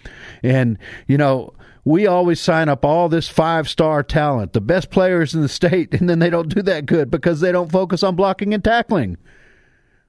And, 0.44 0.78
you 1.08 1.18
know, 1.18 1.54
we 1.84 2.08
always 2.08 2.40
sign 2.40 2.70
up 2.70 2.84
all 2.84 3.10
this 3.10 3.28
five 3.28 3.70
star 3.70 4.04
talent, 4.04 4.54
the 4.54 4.62
best 4.62 4.90
players 4.90 5.36
in 5.36 5.42
the 5.42 5.50
state, 5.50 5.94
and 6.00 6.10
then 6.10 6.20
they 6.20 6.30
don't 6.30 6.54
do 6.54 6.62
that 6.64 6.86
good 6.86 7.12
because 7.12 7.42
they 7.42 7.52
don't 7.52 7.72
focus 7.72 8.04
on 8.04 8.16
blocking 8.16 8.54
and 8.54 8.64
tackling. 8.64 9.18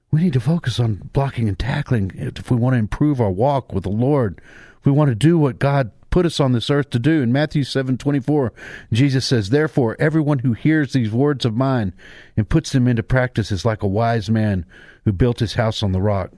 We 0.09 0.21
need 0.21 0.33
to 0.33 0.39
focus 0.39 0.79
on 0.79 1.09
blocking 1.11 1.49
and 1.49 1.59
tackling 1.59 2.11
if 2.15 2.49
we 2.49 2.55
want 2.55 2.75
to 2.75 2.79
improve 2.79 3.19
our 3.19 3.29
walk 3.29 3.73
with 3.73 3.83
the 3.83 3.89
Lord. 3.89 4.39
If 4.79 4.85
we 4.85 4.91
want 4.91 5.09
to 5.09 5.15
do 5.15 5.37
what 5.37 5.59
God 5.59 5.91
put 6.17 6.25
us 6.25 6.39
on 6.39 6.51
this 6.51 6.71
earth 6.71 6.89
to 6.89 6.97
do. 6.97 7.21
In 7.21 7.31
Matthew 7.31 7.63
7:24, 7.63 8.51
Jesus 8.91 9.23
says, 9.23 9.51
"Therefore, 9.51 9.95
everyone 9.99 10.39
who 10.39 10.53
hears 10.53 10.91
these 10.91 11.11
words 11.11 11.45
of 11.45 11.55
mine 11.55 11.93
and 12.35 12.49
puts 12.49 12.71
them 12.71 12.87
into 12.87 13.03
practice 13.03 13.51
is 13.51 13.65
like 13.65 13.83
a 13.83 13.87
wise 13.87 14.27
man 14.27 14.65
who 15.05 15.11
built 15.11 15.41
his 15.41 15.53
house 15.53 15.83
on 15.83 15.91
the 15.91 16.01
rock." 16.01 16.31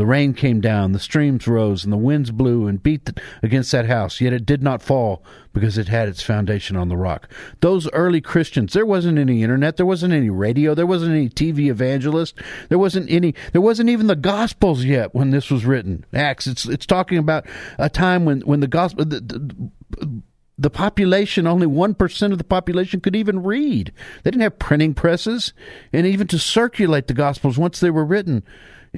The 0.00 0.06
rain 0.06 0.32
came 0.32 0.62
down, 0.62 0.92
the 0.92 0.98
streams 0.98 1.46
rose, 1.46 1.84
and 1.84 1.92
the 1.92 1.98
winds 1.98 2.30
blew 2.30 2.66
and 2.66 2.82
beat 2.82 3.10
against 3.42 3.70
that 3.72 3.84
house, 3.84 4.18
yet 4.18 4.32
it 4.32 4.46
did 4.46 4.62
not 4.62 4.80
fall 4.80 5.22
because 5.52 5.76
it 5.76 5.88
had 5.88 6.08
its 6.08 6.22
foundation 6.22 6.74
on 6.74 6.88
the 6.88 6.96
rock. 6.96 7.28
Those 7.60 7.86
early 7.90 8.22
Christians, 8.22 8.72
there 8.72 8.86
wasn't 8.86 9.18
any 9.18 9.42
internet, 9.42 9.76
there 9.76 9.84
wasn't 9.84 10.14
any 10.14 10.30
radio, 10.30 10.74
there 10.74 10.86
wasn't 10.86 11.12
any 11.12 11.28
TV 11.28 11.68
evangelist, 11.70 12.40
there 12.70 12.78
wasn't 12.78 13.10
any, 13.10 13.34
there 13.52 13.60
wasn't 13.60 13.90
even 13.90 14.06
the 14.06 14.16
Gospels 14.16 14.84
yet 14.84 15.14
when 15.14 15.32
this 15.32 15.50
was 15.50 15.66
written. 15.66 16.06
Acts, 16.14 16.46
it's 16.46 16.64
it's 16.64 16.86
talking 16.86 17.18
about 17.18 17.44
a 17.76 17.90
time 17.90 18.24
when 18.24 18.40
when 18.40 18.60
the 18.60 18.68
gospel. 18.68 19.04
The, 19.04 19.20
the, 19.20 20.22
the 20.56 20.70
population, 20.70 21.46
only 21.46 21.66
1% 21.66 22.32
of 22.32 22.38
the 22.38 22.44
population 22.44 23.00
could 23.00 23.16
even 23.16 23.42
read. 23.42 23.92
They 24.22 24.30
didn't 24.30 24.42
have 24.42 24.58
printing 24.58 24.92
presses. 24.92 25.54
And 25.90 26.06
even 26.06 26.26
to 26.26 26.38
circulate 26.38 27.06
the 27.06 27.14
Gospels 27.14 27.56
once 27.56 27.80
they 27.80 27.88
were 27.88 28.04
written, 28.04 28.42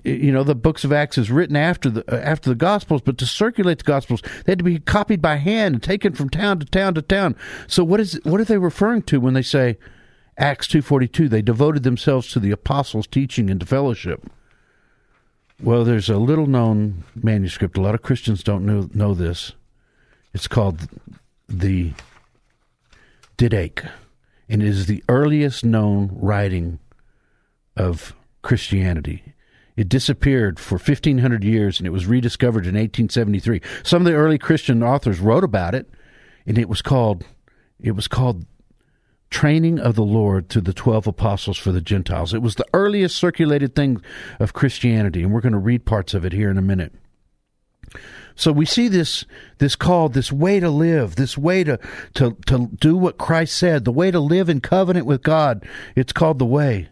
you 0.04 0.32
know 0.32 0.42
the 0.42 0.54
books 0.54 0.84
of 0.84 0.92
acts 0.92 1.18
is 1.18 1.30
written 1.30 1.56
after 1.56 1.90
the 1.90 2.14
uh, 2.14 2.18
after 2.18 2.48
the 2.48 2.56
gospels 2.56 3.02
but 3.02 3.18
to 3.18 3.26
circulate 3.26 3.78
the 3.78 3.84
gospels 3.84 4.22
they 4.44 4.52
had 4.52 4.58
to 4.58 4.64
be 4.64 4.78
copied 4.78 5.20
by 5.20 5.36
hand 5.36 5.74
and 5.74 5.82
taken 5.82 6.14
from 6.14 6.30
town 6.30 6.58
to 6.58 6.64
town 6.66 6.94
to 6.94 7.02
town 7.02 7.36
so 7.66 7.84
what 7.84 8.00
is 8.00 8.18
what 8.24 8.40
are 8.40 8.44
they 8.44 8.56
referring 8.56 9.02
to 9.02 9.20
when 9.20 9.34
they 9.34 9.42
say 9.42 9.76
Acts 10.38 10.66
2:42 10.66 11.28
they 11.28 11.42
devoted 11.42 11.82
themselves 11.82 12.28
to 12.28 12.40
the 12.40 12.50
apostles' 12.50 13.06
teaching 13.06 13.50
and 13.50 13.60
to 13.60 13.66
fellowship. 13.66 14.30
Well, 15.60 15.84
there's 15.84 16.08
a 16.08 16.16
little 16.16 16.46
known 16.46 17.04
manuscript. 17.14 17.78
A 17.78 17.80
lot 17.80 17.94
of 17.94 18.02
Christians 18.02 18.42
don't 18.42 18.66
know, 18.66 18.88
know 18.92 19.14
this. 19.14 19.52
It's 20.34 20.48
called 20.48 20.88
the 21.48 21.92
Didache, 23.38 23.88
and 24.48 24.62
it 24.62 24.68
is 24.68 24.86
the 24.86 25.04
earliest 25.08 25.64
known 25.64 26.10
writing 26.14 26.80
of 27.76 28.14
Christianity. 28.40 29.22
It 29.76 29.88
disappeared 29.88 30.60
for 30.60 30.74
1500 30.74 31.42
years 31.42 31.78
and 31.78 31.86
it 31.86 31.90
was 31.90 32.06
rediscovered 32.06 32.64
in 32.64 32.74
1873. 32.74 33.60
Some 33.82 34.02
of 34.02 34.06
the 34.06 34.18
early 34.18 34.38
Christian 34.38 34.82
authors 34.82 35.20
wrote 35.20 35.44
about 35.44 35.74
it 35.74 35.88
and 36.46 36.58
it 36.58 36.68
was 36.68 36.82
called 36.82 37.24
it 37.80 37.92
was 37.92 38.06
called 38.06 38.46
Training 39.30 39.78
of 39.78 39.94
the 39.94 40.04
Lord 40.04 40.50
to 40.50 40.60
the 40.60 40.74
12 40.74 41.06
apostles 41.06 41.56
for 41.56 41.72
the 41.72 41.80
Gentiles. 41.80 42.34
It 42.34 42.42
was 42.42 42.56
the 42.56 42.66
earliest 42.74 43.16
circulated 43.16 43.74
thing 43.74 44.02
of 44.38 44.52
Christianity 44.52 45.22
and 45.22 45.32
we're 45.32 45.40
going 45.40 45.52
to 45.52 45.58
read 45.58 45.86
parts 45.86 46.12
of 46.12 46.24
it 46.24 46.32
here 46.32 46.50
in 46.50 46.58
a 46.58 46.62
minute. 46.62 46.92
So 48.34 48.52
we 48.52 48.66
see 48.66 48.88
this 48.88 49.24
this 49.58 49.76
call, 49.76 50.08
this 50.08 50.32
way 50.32 50.60
to 50.60 50.70
live, 50.70 51.16
this 51.16 51.36
way 51.36 51.64
to, 51.64 51.78
to, 52.14 52.36
to 52.46 52.68
do 52.78 52.96
what 52.96 53.18
Christ 53.18 53.56
said, 53.56 53.84
the 53.84 53.92
way 53.92 54.10
to 54.10 54.20
live 54.20 54.48
in 54.48 54.60
covenant 54.60 55.06
with 55.06 55.22
God. 55.22 55.66
It's 55.96 56.12
called 56.12 56.38
the 56.38 56.46
way. 56.46 56.88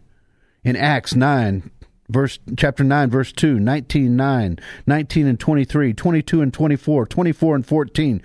In 0.63 0.75
Acts 0.75 1.15
9, 1.15 1.71
verse 2.11 2.39
chapter 2.57 2.83
9 2.83 3.09
verse 3.09 3.31
2 3.31 3.59
19 3.59 4.15
9 4.15 4.59
19 4.85 5.27
and 5.27 5.39
23 5.39 5.93
22 5.93 6.41
and 6.41 6.53
24 6.53 7.05
24 7.05 7.55
and 7.55 7.65
14 7.65 8.21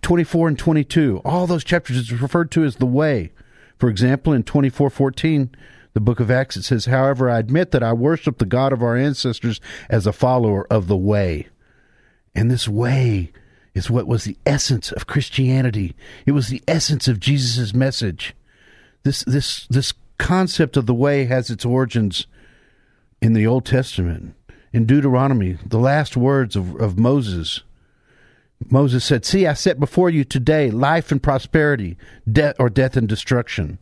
24 0.00 0.48
and 0.48 0.58
22 0.58 1.22
all 1.24 1.46
those 1.46 1.64
chapters 1.64 1.96
is 1.96 2.20
referred 2.20 2.50
to 2.50 2.64
as 2.64 2.76
the 2.76 2.86
way. 2.86 3.30
For 3.78 3.88
example 3.88 4.32
in 4.32 4.42
24 4.42 4.90
14 4.90 5.54
the 5.92 6.00
book 6.00 6.20
of 6.20 6.30
acts 6.30 6.56
it 6.56 6.62
says 6.62 6.86
however 6.86 7.28
i 7.28 7.38
admit 7.38 7.72
that 7.72 7.82
i 7.82 7.92
worship 7.92 8.38
the 8.38 8.46
god 8.46 8.72
of 8.72 8.82
our 8.82 8.96
ancestors 8.96 9.60
as 9.88 10.06
a 10.06 10.12
follower 10.12 10.66
of 10.72 10.86
the 10.86 10.96
way. 10.96 11.46
And 12.34 12.50
this 12.50 12.68
way 12.68 13.32
is 13.74 13.90
what 13.90 14.06
was 14.06 14.24
the 14.24 14.36
essence 14.46 14.92
of 14.92 15.06
christianity. 15.06 15.94
It 16.26 16.32
was 16.32 16.48
the 16.48 16.62
essence 16.66 17.08
of 17.08 17.20
jesus' 17.20 17.74
message. 17.74 18.34
This 19.02 19.24
this 19.24 19.66
this 19.68 19.92
concept 20.18 20.76
of 20.76 20.84
the 20.84 20.94
way 20.94 21.24
has 21.24 21.48
its 21.48 21.64
origins 21.64 22.26
in 23.20 23.32
the 23.32 23.46
Old 23.46 23.66
Testament, 23.66 24.34
in 24.72 24.86
Deuteronomy, 24.86 25.58
the 25.66 25.78
last 25.78 26.16
words 26.16 26.56
of, 26.56 26.74
of 26.80 26.98
Moses. 26.98 27.62
Moses 28.68 29.04
said, 29.04 29.24
See, 29.24 29.46
I 29.46 29.54
set 29.54 29.80
before 29.80 30.10
you 30.10 30.24
today 30.24 30.70
life 30.70 31.10
and 31.10 31.22
prosperity, 31.22 31.96
death 32.30 32.56
or 32.58 32.68
death 32.70 32.96
and 32.96 33.08
destruction. 33.08 33.78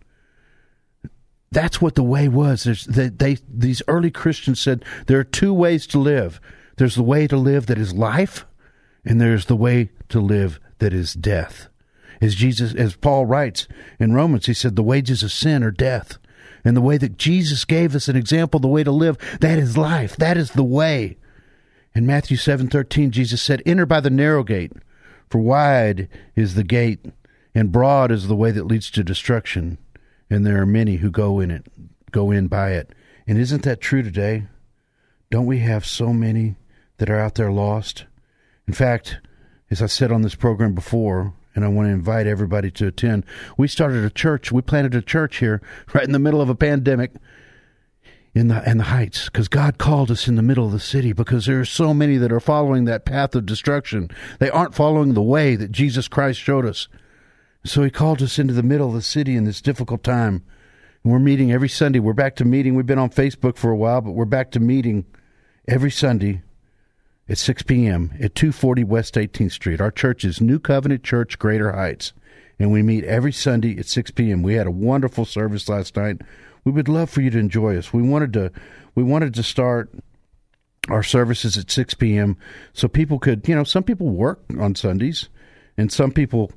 That's 1.50 1.80
what 1.80 1.94
the 1.94 2.02
way 2.02 2.28
was. 2.28 2.64
They, 2.88 3.08
they, 3.08 3.38
these 3.48 3.82
early 3.88 4.10
Christians 4.10 4.60
said 4.60 4.84
there 5.06 5.18
are 5.18 5.24
two 5.24 5.54
ways 5.54 5.86
to 5.88 5.98
live. 5.98 6.40
There's 6.76 6.94
the 6.94 7.02
way 7.02 7.26
to 7.26 7.36
live 7.36 7.66
that 7.66 7.78
is 7.78 7.94
life, 7.94 8.44
and 9.04 9.20
there's 9.20 9.46
the 9.46 9.56
way 9.56 9.90
to 10.10 10.20
live 10.20 10.60
that 10.78 10.92
is 10.92 11.14
death. 11.14 11.68
As 12.20 12.34
Jesus, 12.34 12.74
as 12.74 12.96
Paul 12.96 13.26
writes 13.26 13.66
in 13.98 14.12
Romans, 14.12 14.46
he 14.46 14.54
said, 14.54 14.76
the 14.76 14.82
wages 14.82 15.22
of 15.22 15.32
sin 15.32 15.62
are 15.62 15.70
death 15.70 16.18
and 16.64 16.76
the 16.76 16.82
way 16.82 16.96
that 16.96 17.18
Jesus 17.18 17.64
gave 17.64 17.94
us 17.94 18.08
an 18.08 18.16
example, 18.16 18.60
the 18.60 18.68
way 18.68 18.84
to 18.84 18.90
live, 18.90 19.18
that 19.40 19.58
is 19.58 19.76
life. 19.76 20.16
That 20.16 20.36
is 20.36 20.52
the 20.52 20.64
way. 20.64 21.16
In 21.94 22.06
Matthew 22.06 22.36
7:13 22.36 23.10
Jesus 23.10 23.42
said, 23.42 23.62
"Enter 23.66 23.86
by 23.86 24.00
the 24.00 24.10
narrow 24.10 24.44
gate, 24.44 24.72
for 25.28 25.38
wide 25.38 26.08
is 26.36 26.54
the 26.54 26.64
gate 26.64 27.04
and 27.54 27.72
broad 27.72 28.12
is 28.12 28.28
the 28.28 28.36
way 28.36 28.50
that 28.50 28.66
leads 28.66 28.90
to 28.90 29.02
destruction, 29.02 29.78
and 30.30 30.46
there 30.46 30.60
are 30.60 30.66
many 30.66 30.96
who 30.96 31.10
go 31.10 31.40
in 31.40 31.50
it, 31.50 31.66
go 32.10 32.30
in 32.30 32.46
by 32.46 32.72
it." 32.72 32.92
And 33.26 33.38
isn't 33.38 33.62
that 33.62 33.80
true 33.80 34.02
today? 34.02 34.44
Don't 35.30 35.46
we 35.46 35.58
have 35.58 35.84
so 35.84 36.12
many 36.12 36.56
that 36.98 37.10
are 37.10 37.18
out 37.18 37.34
there 37.34 37.52
lost? 37.52 38.04
In 38.66 38.74
fact, 38.74 39.18
as 39.70 39.82
I 39.82 39.86
said 39.86 40.12
on 40.12 40.22
this 40.22 40.34
program 40.34 40.74
before, 40.74 41.34
and 41.58 41.64
I 41.64 41.68
want 41.68 41.88
to 41.88 41.92
invite 41.92 42.28
everybody 42.28 42.70
to 42.70 42.86
attend. 42.86 43.26
We 43.56 43.66
started 43.66 44.04
a 44.04 44.10
church. 44.10 44.52
We 44.52 44.62
planted 44.62 44.94
a 44.94 45.02
church 45.02 45.38
here 45.38 45.60
right 45.92 46.04
in 46.04 46.12
the 46.12 46.20
middle 46.20 46.40
of 46.40 46.48
a 46.48 46.54
pandemic 46.54 47.10
in 48.32 48.46
the 48.46 48.70
in 48.70 48.78
the 48.78 48.84
heights 48.84 49.24
because 49.24 49.48
God 49.48 49.76
called 49.76 50.08
us 50.12 50.28
in 50.28 50.36
the 50.36 50.42
middle 50.42 50.66
of 50.66 50.72
the 50.72 50.78
city 50.78 51.12
because 51.12 51.46
there 51.46 51.58
are 51.58 51.64
so 51.64 51.92
many 51.92 52.16
that 52.16 52.30
are 52.30 52.38
following 52.38 52.84
that 52.84 53.04
path 53.04 53.34
of 53.34 53.44
destruction. 53.44 54.08
They 54.38 54.50
aren't 54.50 54.76
following 54.76 55.14
the 55.14 55.22
way 55.22 55.56
that 55.56 55.72
Jesus 55.72 56.06
Christ 56.06 56.38
showed 56.38 56.64
us. 56.64 56.86
So 57.64 57.82
he 57.82 57.90
called 57.90 58.22
us 58.22 58.38
into 58.38 58.54
the 58.54 58.62
middle 58.62 58.86
of 58.86 58.94
the 58.94 59.02
city 59.02 59.34
in 59.34 59.42
this 59.42 59.60
difficult 59.60 60.04
time. 60.04 60.44
And 61.02 61.12
we're 61.12 61.18
meeting 61.18 61.50
every 61.50 61.68
Sunday. 61.68 61.98
We're 61.98 62.12
back 62.12 62.36
to 62.36 62.44
meeting. 62.44 62.76
We've 62.76 62.86
been 62.86 63.00
on 63.00 63.10
Facebook 63.10 63.56
for 63.56 63.72
a 63.72 63.76
while, 63.76 64.00
but 64.00 64.12
we're 64.12 64.26
back 64.26 64.52
to 64.52 64.60
meeting 64.60 65.06
every 65.66 65.90
Sunday 65.90 66.42
at 67.28 67.38
6 67.38 67.62
p.m. 67.64 68.12
at 68.20 68.34
240 68.34 68.84
West 68.84 69.14
18th 69.14 69.52
Street. 69.52 69.80
Our 69.80 69.90
church 69.90 70.24
is 70.24 70.40
New 70.40 70.58
Covenant 70.58 71.04
Church, 71.04 71.38
Greater 71.38 71.72
Heights, 71.72 72.12
and 72.58 72.72
we 72.72 72.82
meet 72.82 73.04
every 73.04 73.32
Sunday 73.32 73.78
at 73.78 73.86
6 73.86 74.12
p.m. 74.12 74.42
We 74.42 74.54
had 74.54 74.66
a 74.66 74.72
wonderful 74.72 75.24
service 75.24 75.68
last 75.68 75.96
night. 75.96 76.22
We 76.64 76.72
would 76.72 76.88
love 76.88 77.10
for 77.10 77.20
you 77.20 77.30
to 77.30 77.38
enjoy 77.38 77.76
us. 77.76 77.92
We 77.92 78.02
wanted 78.02 78.32
to 78.34 78.52
we 78.94 79.02
wanted 79.02 79.34
to 79.34 79.42
start 79.42 79.92
our 80.88 81.02
services 81.02 81.58
at 81.58 81.70
6 81.70 81.94
p.m. 81.94 82.36
so 82.72 82.88
people 82.88 83.18
could, 83.18 83.46
you 83.46 83.54
know, 83.54 83.64
some 83.64 83.82
people 83.82 84.08
work 84.08 84.42
on 84.58 84.74
Sundays, 84.74 85.28
and 85.76 85.92
some 85.92 86.10
people 86.10 86.50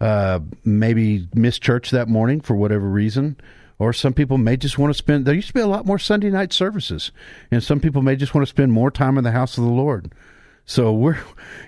uh, 0.00 0.40
maybe 0.64 1.28
miss 1.34 1.58
church 1.58 1.90
that 1.90 2.08
morning 2.08 2.40
for 2.40 2.54
whatever 2.54 2.88
reason 2.88 3.36
or 3.78 3.92
some 3.92 4.12
people 4.12 4.38
may 4.38 4.56
just 4.56 4.78
want 4.78 4.92
to 4.92 4.98
spend 4.98 5.24
there 5.24 5.34
used 5.34 5.48
to 5.48 5.54
be 5.54 5.60
a 5.60 5.66
lot 5.66 5.86
more 5.86 5.98
sunday 5.98 6.30
night 6.30 6.52
services 6.52 7.12
and 7.50 7.62
some 7.62 7.80
people 7.80 8.02
may 8.02 8.16
just 8.16 8.34
want 8.34 8.46
to 8.46 8.50
spend 8.50 8.72
more 8.72 8.90
time 8.90 9.18
in 9.18 9.24
the 9.24 9.32
house 9.32 9.58
of 9.58 9.64
the 9.64 9.70
lord. 9.70 10.12
So 10.64 10.92
we're 10.92 11.18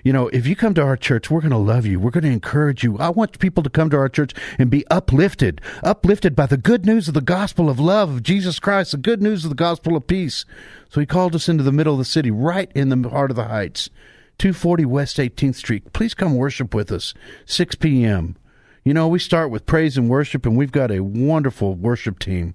you 0.03 0.13
know 0.13 0.29
if 0.29 0.47
you 0.47 0.55
come 0.55 0.73
to 0.75 0.81
our 0.81 0.95
church 0.95 1.29
we're 1.29 1.41
going 1.41 1.51
to 1.51 1.57
love 1.57 1.85
you. 1.85 1.99
We're 1.99 2.11
going 2.11 2.23
to 2.23 2.29
encourage 2.29 2.83
you. 2.83 2.97
I 2.97 3.09
want 3.09 3.37
people 3.39 3.61
to 3.63 3.69
come 3.69 3.89
to 3.89 3.97
our 3.97 4.09
church 4.09 4.33
and 4.57 4.69
be 4.69 4.87
uplifted 4.87 5.61
uplifted 5.83 6.35
by 6.35 6.45
the 6.45 6.57
good 6.57 6.85
news 6.85 7.07
of 7.07 7.13
the 7.13 7.21
gospel 7.21 7.69
of 7.69 7.79
love 7.79 8.09
of 8.09 8.23
jesus 8.23 8.59
christ 8.59 8.91
the 8.91 8.97
good 8.97 9.21
news 9.21 9.43
of 9.43 9.49
the 9.49 9.55
gospel 9.55 9.97
of 9.97 10.07
peace. 10.07 10.45
So 10.89 11.01
he 11.01 11.05
called 11.05 11.35
us 11.35 11.49
into 11.49 11.63
the 11.63 11.73
middle 11.73 11.93
of 11.93 11.99
the 11.99 12.05
city 12.05 12.31
right 12.31 12.71
in 12.73 12.89
the 12.89 13.09
heart 13.09 13.31
of 13.31 13.37
the 13.37 13.45
heights. 13.45 13.89
240 14.37 14.85
west 14.85 15.17
18th 15.17 15.55
street. 15.55 15.93
Please 15.93 16.13
come 16.13 16.35
worship 16.35 16.73
with 16.73 16.91
us. 16.91 17.13
6 17.45 17.75
p.m 17.75 18.37
you 18.85 18.93
know, 18.93 19.07
we 19.07 19.17
start 19.17 19.49
with 19.49 19.65
praise 19.65 19.97
and 19.97 20.07
worship, 20.09 20.45
and 20.45 20.55
we've 20.55 20.71
got 20.71 20.91
a 20.91 20.99
wonderful 20.99 21.73
worship 21.73 22.19
team. 22.19 22.53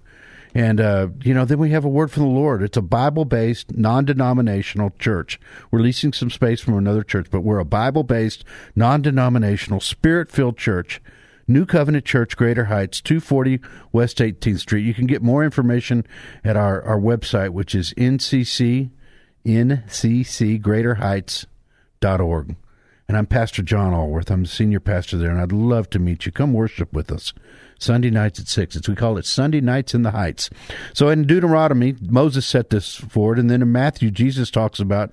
And, 0.54 0.80
uh, 0.80 1.08
you 1.22 1.34
know, 1.34 1.44
then 1.44 1.58
we 1.58 1.70
have 1.70 1.84
a 1.84 1.88
word 1.88 2.12
from 2.12 2.22
the 2.22 2.28
Lord. 2.28 2.62
It's 2.62 2.76
a 2.76 2.82
Bible 2.82 3.24
based, 3.24 3.76
non 3.76 4.04
denominational 4.04 4.92
church. 4.98 5.40
We're 5.70 5.80
leasing 5.80 6.12
some 6.12 6.30
space 6.30 6.60
from 6.60 6.78
another 6.78 7.02
church, 7.02 7.26
but 7.30 7.40
we're 7.40 7.58
a 7.58 7.64
Bible 7.64 8.04
based, 8.04 8.44
non 8.76 9.02
denominational, 9.02 9.80
spirit 9.80 10.30
filled 10.30 10.56
church. 10.56 11.00
New 11.48 11.66
Covenant 11.66 12.04
Church, 12.04 12.36
Greater 12.36 12.66
Heights, 12.66 13.00
240 13.00 13.58
West 13.90 14.18
18th 14.18 14.60
Street. 14.60 14.84
You 14.84 14.94
can 14.94 15.08
get 15.08 15.20
more 15.20 15.42
information 15.44 16.06
at 16.44 16.56
our, 16.56 16.80
our 16.82 16.98
website, 16.98 17.50
which 17.50 17.74
is 17.74 17.92
ncc. 17.94 18.90
And 23.10 23.18
I'm 23.18 23.26
Pastor 23.26 23.62
John 23.62 23.92
Allworth. 23.92 24.30
I'm 24.30 24.46
senior 24.46 24.78
pastor 24.78 25.16
there, 25.16 25.32
and 25.32 25.40
I'd 25.40 25.50
love 25.50 25.90
to 25.90 25.98
meet 25.98 26.26
you. 26.26 26.30
Come 26.30 26.52
worship 26.52 26.92
with 26.92 27.10
us. 27.10 27.32
Sunday 27.76 28.08
nights 28.08 28.38
at 28.38 28.46
6. 28.46 28.76
It's, 28.76 28.88
we 28.88 28.94
call 28.94 29.18
it 29.18 29.26
Sunday 29.26 29.60
Nights 29.60 29.94
in 29.94 30.02
the 30.02 30.12
Heights. 30.12 30.48
So 30.94 31.08
in 31.08 31.26
Deuteronomy, 31.26 31.96
Moses 32.00 32.46
set 32.46 32.70
this 32.70 32.94
forward, 32.94 33.40
and 33.40 33.50
then 33.50 33.62
in 33.62 33.72
Matthew, 33.72 34.12
Jesus 34.12 34.48
talks 34.48 34.78
about 34.78 35.12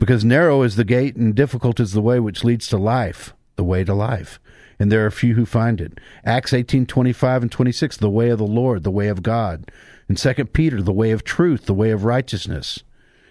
because 0.00 0.24
narrow 0.24 0.62
is 0.62 0.74
the 0.74 0.82
gate 0.82 1.14
and 1.14 1.32
difficult 1.32 1.78
is 1.78 1.92
the 1.92 2.02
way 2.02 2.18
which 2.18 2.42
leads 2.42 2.66
to 2.66 2.76
life, 2.76 3.34
the 3.54 3.62
way 3.62 3.84
to 3.84 3.94
life. 3.94 4.40
And 4.80 4.90
there 4.90 5.06
are 5.06 5.10
few 5.12 5.36
who 5.36 5.46
find 5.46 5.80
it. 5.80 6.00
Acts 6.24 6.52
18, 6.52 6.86
25 6.86 7.42
and 7.42 7.52
26, 7.52 7.98
the 7.98 8.10
way 8.10 8.30
of 8.30 8.38
the 8.38 8.46
Lord, 8.46 8.82
the 8.82 8.90
way 8.90 9.06
of 9.06 9.22
God. 9.22 9.70
And 10.08 10.18
Second 10.18 10.52
Peter, 10.52 10.82
the 10.82 10.92
way 10.92 11.12
of 11.12 11.22
truth, 11.22 11.66
the 11.66 11.72
way 11.72 11.92
of 11.92 12.02
righteousness. 12.02 12.82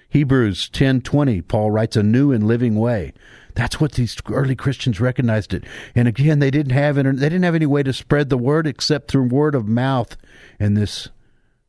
Hebrews 0.09 0.69
10:20 0.69 1.41
Paul 1.41 1.71
writes 1.71 1.97
a 1.97 2.03
new 2.03 2.31
and 2.31 2.47
living 2.47 2.75
way. 2.75 3.11
That's 3.57 3.81
what 3.81 3.93
these 3.93 4.15
early 4.29 4.55
Christians 4.55 5.01
recognized 5.01 5.51
it. 5.51 5.63
And 5.95 6.07
again, 6.07 6.37
they 6.37 6.51
didn't 6.51 6.73
have 6.73 6.95
they 6.95 7.01
didn't 7.01 7.41
have 7.41 7.55
any 7.55 7.65
way 7.65 7.81
to 7.81 7.91
spread 7.91 8.29
the 8.29 8.37
word 8.37 8.67
except 8.67 9.09
through 9.09 9.29
word 9.29 9.55
of 9.55 9.67
mouth 9.67 10.15
and 10.59 10.77
this 10.77 11.09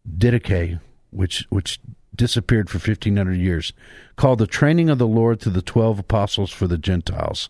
Didache, 0.06 0.80
which 1.08 1.46
which 1.48 1.80
disappeared 2.14 2.68
for 2.68 2.76
1500 2.76 3.32
years, 3.38 3.72
called 4.16 4.38
the 4.38 4.46
training 4.46 4.90
of 4.90 4.98
the 4.98 5.06
Lord 5.06 5.40
to 5.40 5.48
the 5.48 5.62
12 5.62 6.00
apostles 6.00 6.52
for 6.52 6.66
the 6.66 6.76
Gentiles. 6.76 7.48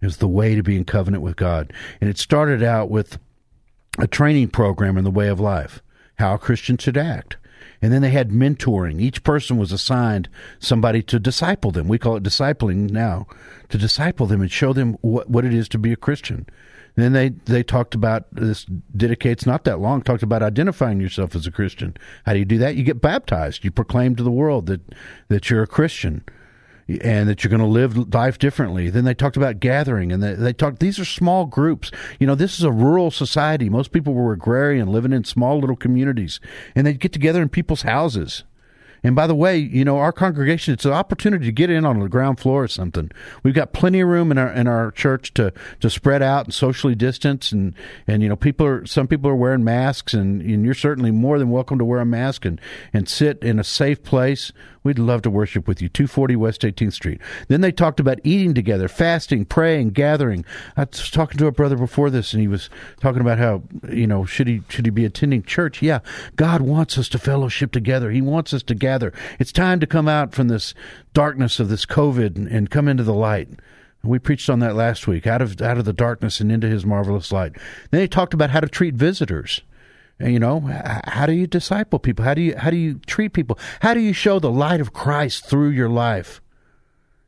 Is 0.00 0.18
the 0.18 0.28
way 0.28 0.54
to 0.54 0.62
be 0.62 0.76
in 0.76 0.86
covenant 0.86 1.22
with 1.22 1.36
God. 1.36 1.70
And 2.00 2.08
it 2.08 2.16
started 2.16 2.62
out 2.62 2.88
with 2.88 3.18
a 3.98 4.06
training 4.06 4.48
program 4.48 4.96
in 4.96 5.04
the 5.04 5.10
way 5.10 5.28
of 5.28 5.38
life, 5.38 5.82
how 6.18 6.34
a 6.34 6.38
Christian 6.38 6.78
should 6.78 6.96
act. 6.96 7.36
And 7.82 7.92
then 7.92 8.02
they 8.02 8.10
had 8.10 8.30
mentoring. 8.30 9.00
Each 9.00 9.22
person 9.22 9.58
was 9.58 9.72
assigned 9.72 10.28
somebody 10.58 11.02
to 11.04 11.18
disciple 11.18 11.70
them. 11.70 11.88
We 11.88 11.98
call 11.98 12.16
it 12.16 12.22
discipling 12.22 12.90
now, 12.90 13.26
to 13.68 13.78
disciple 13.78 14.26
them 14.26 14.40
and 14.40 14.50
show 14.50 14.72
them 14.72 14.96
what, 15.02 15.28
what 15.28 15.44
it 15.44 15.54
is 15.54 15.68
to 15.70 15.78
be 15.78 15.92
a 15.92 15.96
Christian. 15.96 16.46
Then 16.96 17.12
they 17.12 17.28
they 17.28 17.62
talked 17.62 17.94
about 17.94 18.24
this 18.32 18.64
Didache's 18.64 19.44
not 19.44 19.64
that 19.64 19.80
long 19.80 20.00
talked 20.00 20.22
about 20.22 20.42
identifying 20.42 20.98
yourself 20.98 21.36
as 21.36 21.46
a 21.46 21.50
Christian. 21.50 21.94
How 22.24 22.32
do 22.32 22.38
you 22.38 22.46
do 22.46 22.56
that? 22.58 22.74
You 22.74 22.84
get 22.84 23.02
baptized. 23.02 23.64
You 23.64 23.70
proclaim 23.70 24.16
to 24.16 24.22
the 24.22 24.30
world 24.30 24.66
that 24.66 24.80
that 25.28 25.50
you're 25.50 25.62
a 25.62 25.66
Christian 25.66 26.24
and 26.88 27.28
that 27.28 27.42
you're 27.42 27.50
going 27.50 27.60
to 27.60 27.66
live 27.66 28.14
life 28.14 28.38
differently. 28.38 28.90
Then 28.90 29.04
they 29.04 29.14
talked 29.14 29.36
about 29.36 29.60
gathering, 29.60 30.12
and 30.12 30.22
they, 30.22 30.34
they 30.34 30.52
talked. 30.52 30.80
These 30.80 30.98
are 30.98 31.04
small 31.04 31.46
groups. 31.46 31.90
You 32.20 32.26
know, 32.26 32.34
this 32.34 32.58
is 32.58 32.64
a 32.64 32.72
rural 32.72 33.10
society. 33.10 33.68
Most 33.68 33.92
people 33.92 34.14
were 34.14 34.32
agrarian, 34.32 34.88
living 34.88 35.12
in 35.12 35.24
small 35.24 35.58
little 35.58 35.76
communities, 35.76 36.40
and 36.74 36.86
they'd 36.86 37.00
get 37.00 37.12
together 37.12 37.42
in 37.42 37.48
people's 37.48 37.82
houses 37.82 38.44
and 39.06 39.14
by 39.14 39.28
the 39.28 39.36
way, 39.36 39.56
you 39.56 39.84
know, 39.84 39.98
our 39.98 40.10
congregation, 40.10 40.74
it's 40.74 40.84
an 40.84 40.92
opportunity 40.92 41.46
to 41.46 41.52
get 41.52 41.70
in 41.70 41.84
on 41.84 42.00
the 42.00 42.08
ground 42.08 42.40
floor 42.40 42.64
or 42.64 42.68
something. 42.68 43.12
We've 43.44 43.54
got 43.54 43.72
plenty 43.72 44.00
of 44.00 44.08
room 44.08 44.32
in 44.32 44.38
our 44.38 44.50
in 44.50 44.66
our 44.66 44.90
church 44.90 45.32
to 45.34 45.52
to 45.80 45.88
spread 45.88 46.22
out 46.22 46.46
and 46.46 46.52
socially 46.52 46.96
distance 46.96 47.52
and 47.52 47.74
and 48.08 48.20
you 48.20 48.28
know, 48.28 48.34
people 48.34 48.66
are 48.66 48.84
some 48.84 49.06
people 49.06 49.30
are 49.30 49.36
wearing 49.36 49.62
masks 49.62 50.12
and, 50.12 50.42
and 50.42 50.64
you're 50.64 50.74
certainly 50.74 51.12
more 51.12 51.38
than 51.38 51.50
welcome 51.50 51.78
to 51.78 51.84
wear 51.84 52.00
a 52.00 52.04
mask 52.04 52.44
and 52.44 52.60
and 52.92 53.08
sit 53.08 53.38
in 53.42 53.60
a 53.60 53.64
safe 53.64 54.02
place. 54.02 54.52
We'd 54.86 55.00
love 55.00 55.22
to 55.22 55.30
worship 55.30 55.66
with 55.66 55.82
you. 55.82 55.88
240 55.88 56.36
West 56.36 56.60
18th 56.60 56.92
Street. 56.92 57.20
Then 57.48 57.60
they 57.60 57.72
talked 57.72 57.98
about 57.98 58.20
eating 58.22 58.54
together, 58.54 58.86
fasting, 58.86 59.44
praying, 59.44 59.90
gathering. 59.90 60.44
I 60.76 60.84
was 60.84 61.10
talking 61.10 61.38
to 61.38 61.48
a 61.48 61.50
brother 61.50 61.74
before 61.74 62.08
this, 62.08 62.32
and 62.32 62.40
he 62.40 62.46
was 62.46 62.70
talking 63.00 63.20
about 63.20 63.38
how 63.38 63.64
you 63.90 64.06
know 64.06 64.24
should 64.24 64.46
he 64.46 64.62
should 64.68 64.86
he 64.86 64.90
be 64.90 65.04
attending 65.04 65.42
church? 65.42 65.82
Yeah, 65.82 65.98
God 66.36 66.60
wants 66.60 66.96
us 66.98 67.08
to 67.08 67.18
fellowship 67.18 67.72
together. 67.72 68.12
He 68.12 68.22
wants 68.22 68.54
us 68.54 68.62
to 68.62 68.76
gather. 68.76 69.12
It's 69.40 69.50
time 69.50 69.80
to 69.80 69.88
come 69.88 70.06
out 70.06 70.36
from 70.36 70.46
this 70.46 70.72
darkness 71.12 71.58
of 71.58 71.68
this 71.68 71.84
COVID 71.84 72.36
and, 72.36 72.46
and 72.46 72.70
come 72.70 72.86
into 72.86 73.02
the 73.02 73.12
light. 73.12 73.48
We 74.04 74.20
preached 74.20 74.48
on 74.48 74.60
that 74.60 74.76
last 74.76 75.08
week, 75.08 75.26
out 75.26 75.42
of 75.42 75.60
out 75.60 75.78
of 75.78 75.84
the 75.84 75.92
darkness 75.92 76.38
and 76.38 76.52
into 76.52 76.68
His 76.68 76.86
marvelous 76.86 77.32
light. 77.32 77.56
Then 77.90 78.02
he 78.02 78.06
talked 78.06 78.34
about 78.34 78.50
how 78.50 78.60
to 78.60 78.68
treat 78.68 78.94
visitors. 78.94 79.62
You 80.18 80.38
know, 80.38 80.60
how 81.04 81.26
do 81.26 81.32
you 81.32 81.46
disciple 81.46 81.98
people? 81.98 82.24
How 82.24 82.32
do 82.32 82.40
you 82.40 82.56
how 82.56 82.70
do 82.70 82.76
you 82.76 83.00
treat 83.06 83.34
people? 83.34 83.58
How 83.80 83.92
do 83.92 84.00
you 84.00 84.14
show 84.14 84.38
the 84.38 84.50
light 84.50 84.80
of 84.80 84.94
Christ 84.94 85.44
through 85.44 85.70
your 85.70 85.90
life, 85.90 86.40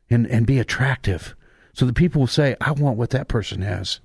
and 0.09 0.25
and 0.25 0.47
be 0.47 0.57
attractive, 0.57 1.35
so 1.73 1.85
the 1.85 1.93
people 1.93 2.21
will 2.21 2.27
say, 2.27 2.55
"I 2.59 2.71
want 2.71 2.97
what 2.97 3.11
that 3.11 3.27
person 3.27 3.61
has." 3.61 3.99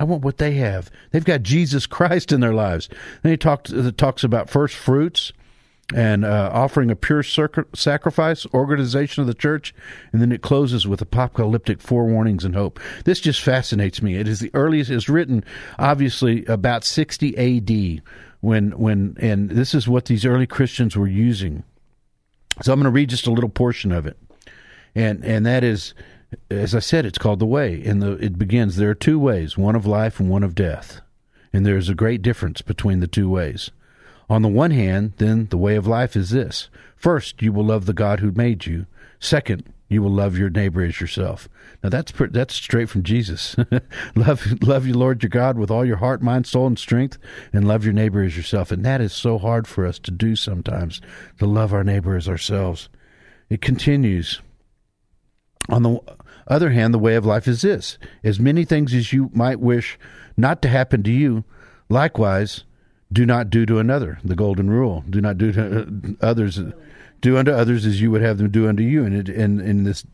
I 0.00 0.04
want 0.04 0.22
what 0.22 0.38
they 0.38 0.52
have. 0.52 0.92
They've 1.10 1.24
got 1.24 1.42
Jesus 1.42 1.84
Christ 1.84 2.30
in 2.30 2.40
their 2.40 2.54
lives. 2.54 2.88
Then 3.22 3.32
he 3.32 3.36
talks 3.36 3.72
uh, 3.72 3.90
talks 3.96 4.22
about 4.22 4.48
first 4.48 4.76
fruits 4.76 5.32
and 5.94 6.24
uh, 6.24 6.50
offering 6.52 6.90
a 6.90 6.96
pure 6.96 7.22
sacrifice, 7.22 8.46
organization 8.52 9.22
of 9.22 9.26
the 9.26 9.34
church, 9.34 9.74
and 10.12 10.20
then 10.20 10.32
it 10.32 10.42
closes 10.42 10.86
with 10.86 11.00
apocalyptic 11.00 11.78
forewarnings 11.78 12.44
and 12.44 12.54
hope. 12.54 12.78
This 13.04 13.20
just 13.20 13.40
fascinates 13.40 14.02
me. 14.02 14.16
It 14.16 14.28
is 14.28 14.40
the 14.40 14.50
earliest. 14.52 14.90
It's 14.90 15.08
written 15.08 15.44
obviously 15.78 16.44
about 16.44 16.84
60 16.84 17.34
A.D. 17.36 18.02
when 18.40 18.72
when 18.72 19.16
and 19.18 19.50
this 19.50 19.74
is 19.74 19.88
what 19.88 20.06
these 20.06 20.26
early 20.26 20.46
Christians 20.46 20.94
were 20.94 21.08
using. 21.08 21.64
So 22.60 22.72
I'm 22.72 22.80
going 22.80 22.84
to 22.84 22.94
read 22.94 23.10
just 23.10 23.26
a 23.26 23.32
little 23.32 23.50
portion 23.50 23.90
of 23.92 24.06
it, 24.06 24.18
and 24.94 25.24
and 25.24 25.46
that 25.46 25.64
is. 25.64 25.94
As 26.50 26.74
I 26.74 26.80
said, 26.80 27.06
it's 27.06 27.16
called 27.16 27.38
the 27.38 27.46
way, 27.46 27.82
and 27.86 28.02
the, 28.02 28.12
it 28.22 28.36
begins. 28.36 28.76
There 28.76 28.90
are 28.90 28.94
two 28.94 29.18
ways: 29.18 29.56
one 29.56 29.74
of 29.74 29.86
life 29.86 30.20
and 30.20 30.28
one 30.28 30.42
of 30.42 30.54
death, 30.54 31.00
and 31.54 31.64
there 31.64 31.78
is 31.78 31.88
a 31.88 31.94
great 31.94 32.20
difference 32.20 32.60
between 32.60 33.00
the 33.00 33.06
two 33.06 33.30
ways. 33.30 33.70
On 34.30 34.42
the 34.42 34.48
one 34.48 34.72
hand, 34.72 35.14
then, 35.16 35.46
the 35.46 35.56
way 35.56 35.76
of 35.76 35.86
life 35.86 36.14
is 36.16 36.30
this 36.30 36.68
first, 36.96 37.40
you 37.40 37.52
will 37.52 37.64
love 37.64 37.86
the 37.86 37.94
God 37.94 38.20
who 38.20 38.32
made 38.32 38.66
you. 38.66 38.86
Second, 39.20 39.72
you 39.88 40.02
will 40.02 40.10
love 40.10 40.36
your 40.36 40.50
neighbor 40.50 40.82
as 40.82 41.00
yourself. 41.00 41.48
Now 41.82 41.88
that's 41.88 42.12
that's 42.30 42.54
straight 42.54 42.90
from 42.90 43.02
Jesus. 43.02 43.56
love 44.14 44.62
love 44.62 44.86
you 44.86 44.94
Lord 44.94 45.22
your 45.22 45.30
God 45.30 45.56
with 45.56 45.70
all 45.70 45.84
your 45.84 45.96
heart, 45.96 46.22
mind, 46.22 46.46
soul, 46.46 46.66
and 46.66 46.78
strength, 46.78 47.16
and 47.52 47.66
love 47.66 47.84
your 47.84 47.94
neighbor 47.94 48.22
as 48.22 48.36
yourself. 48.36 48.70
And 48.70 48.84
that 48.84 49.00
is 49.00 49.12
so 49.12 49.38
hard 49.38 49.66
for 49.66 49.86
us 49.86 49.98
to 50.00 50.10
do 50.10 50.36
sometimes 50.36 51.00
to 51.38 51.46
love 51.46 51.72
our 51.72 51.84
neighbor 51.84 52.16
as 52.16 52.28
ourselves. 52.28 52.90
It 53.48 53.62
continues. 53.62 54.42
On 55.70 55.82
the 55.82 56.00
other 56.46 56.70
hand, 56.70 56.92
the 56.92 56.98
way 56.98 57.14
of 57.14 57.24
life 57.24 57.48
is 57.48 57.62
this: 57.62 57.96
as 58.22 58.38
many 58.38 58.66
things 58.66 58.92
as 58.92 59.12
you 59.12 59.30
might 59.32 59.60
wish 59.60 59.98
not 60.36 60.60
to 60.62 60.68
happen 60.68 61.02
to 61.04 61.10
you, 61.10 61.44
likewise 61.88 62.64
do 63.12 63.24
not 63.26 63.50
do 63.50 63.66
to 63.66 63.78
another. 63.78 64.18
The 64.24 64.36
golden 64.36 64.70
rule: 64.70 65.04
do 65.08 65.20
not 65.20 65.38
do 65.38 65.52
to 65.52 65.82
uh, 65.82 65.86
others. 66.20 66.60
Do 67.20 67.36
unto 67.36 67.50
others 67.50 67.84
as 67.84 68.00
you 68.00 68.10
would 68.10 68.22
have 68.22 68.38
them 68.38 68.50
do 68.50 68.68
unto 68.68 68.82
you. 68.82 69.04
And 69.04 69.14
it, 69.14 69.28
in 69.28 69.60
in 69.60 69.84
this 69.84 70.06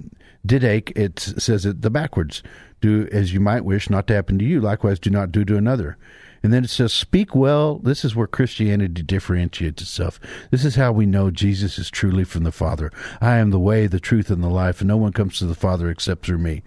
didache, 0.46 0.92
it 0.96 1.18
says 1.18 1.66
it 1.66 1.82
the 1.82 1.90
backwards: 1.90 2.42
do 2.80 3.08
as 3.12 3.32
you 3.32 3.40
might 3.40 3.64
wish 3.64 3.90
not 3.90 4.06
to 4.06 4.14
happen 4.14 4.38
to 4.38 4.44
you. 4.44 4.60
Likewise, 4.60 4.98
do 4.98 5.10
not 5.10 5.32
do 5.32 5.44
to 5.44 5.56
another. 5.56 5.96
And 6.42 6.52
then 6.52 6.62
it 6.62 6.68
says, 6.68 6.92
speak 6.92 7.34
well. 7.34 7.78
This 7.78 8.04
is 8.04 8.14
where 8.14 8.26
Christianity 8.26 9.02
differentiates 9.02 9.82
itself. 9.82 10.20
This 10.50 10.62
is 10.62 10.74
how 10.74 10.92
we 10.92 11.06
know 11.06 11.30
Jesus 11.30 11.78
is 11.78 11.90
truly 11.90 12.22
from 12.22 12.44
the 12.44 12.52
Father. 12.52 12.92
I 13.18 13.38
am 13.38 13.50
the 13.50 13.58
way, 13.58 13.86
the 13.86 13.98
truth, 13.98 14.28
and 14.28 14.44
the 14.44 14.48
life, 14.50 14.82
and 14.82 14.88
no 14.88 14.98
one 14.98 15.14
comes 15.14 15.38
to 15.38 15.46
the 15.46 15.54
Father 15.54 15.88
except 15.88 16.26
through 16.26 16.36
me. 16.36 16.62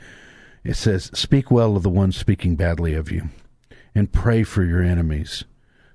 It 0.63 0.77
says, 0.77 1.11
speak 1.13 1.51
well 1.51 1.77
of 1.77 1.83
the 1.83 1.91
ones 1.91 2.17
speaking 2.17 2.55
badly 2.55 2.95
of 2.95 3.11
you, 3.11 3.29
and 3.93 4.11
pray 4.11 4.41
for 4.41 4.63
your 4.63 4.81
enemies. 4.81 5.43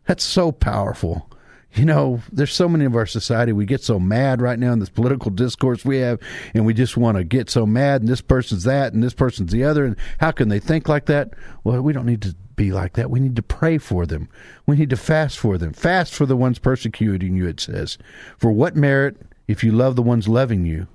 That's 0.07 0.25
so 0.25 0.53
powerful. 0.53 1.29
You 1.75 1.87
know, 1.87 2.21
there's 2.31 2.53
so 2.53 2.69
many 2.69 2.85
of 2.85 2.95
our 2.95 3.07
society. 3.07 3.53
We 3.53 3.65
get 3.65 3.83
so 3.83 3.99
mad 3.99 4.43
right 4.43 4.59
now 4.59 4.73
in 4.73 4.79
this 4.79 4.91
political 4.91 5.31
discourse 5.31 5.85
we 5.85 5.99
have, 5.99 6.21
and 6.53 6.67
we 6.67 6.75
just 6.75 6.99
want 6.99 7.17
to 7.17 7.25
get 7.25 7.49
so 7.49 7.65
mad, 7.65 8.03
and 8.03 8.11
this 8.11 8.21
person's 8.21 8.65
that, 8.65 8.93
and 8.93 9.03
this 9.03 9.15
person's 9.15 9.53
the 9.53 9.65
other, 9.65 9.87
and 9.87 9.97
how 10.19 10.33
can 10.33 10.51
they 10.51 10.61
think 10.61 10.87
like 10.87 11.07
that? 11.07 11.33
Well, 11.65 11.81
we 11.81 11.95
don't 11.95 12.05
need 12.05 12.21
to 12.23 12.35
be 12.57 12.73
like 12.73 12.93
that. 12.95 13.11
We 13.11 13.21
need 13.21 13.37
to 13.37 13.43
pray 13.43 13.79
for 13.79 14.05
them. 14.05 14.29
We 14.67 14.77
need 14.77 14.91
to 14.91 14.99
fast 14.99 15.39
for 15.39 15.57
them. 15.57 15.73
Fast 15.73 16.13
for 16.13 16.27
the 16.27 16.37
ones 16.37 16.59
persecuting 16.59 17.37
you, 17.37 17.47
it 17.47 17.59
says. 17.59 17.97
For 18.37 18.53
what 18.53 18.77
merit 18.77 19.17
if 19.49 19.65
you 19.65 19.73
love 19.73 19.97
the 19.97 20.03
ones 20.03 20.29
loving 20.29 20.67
you? 20.67 20.89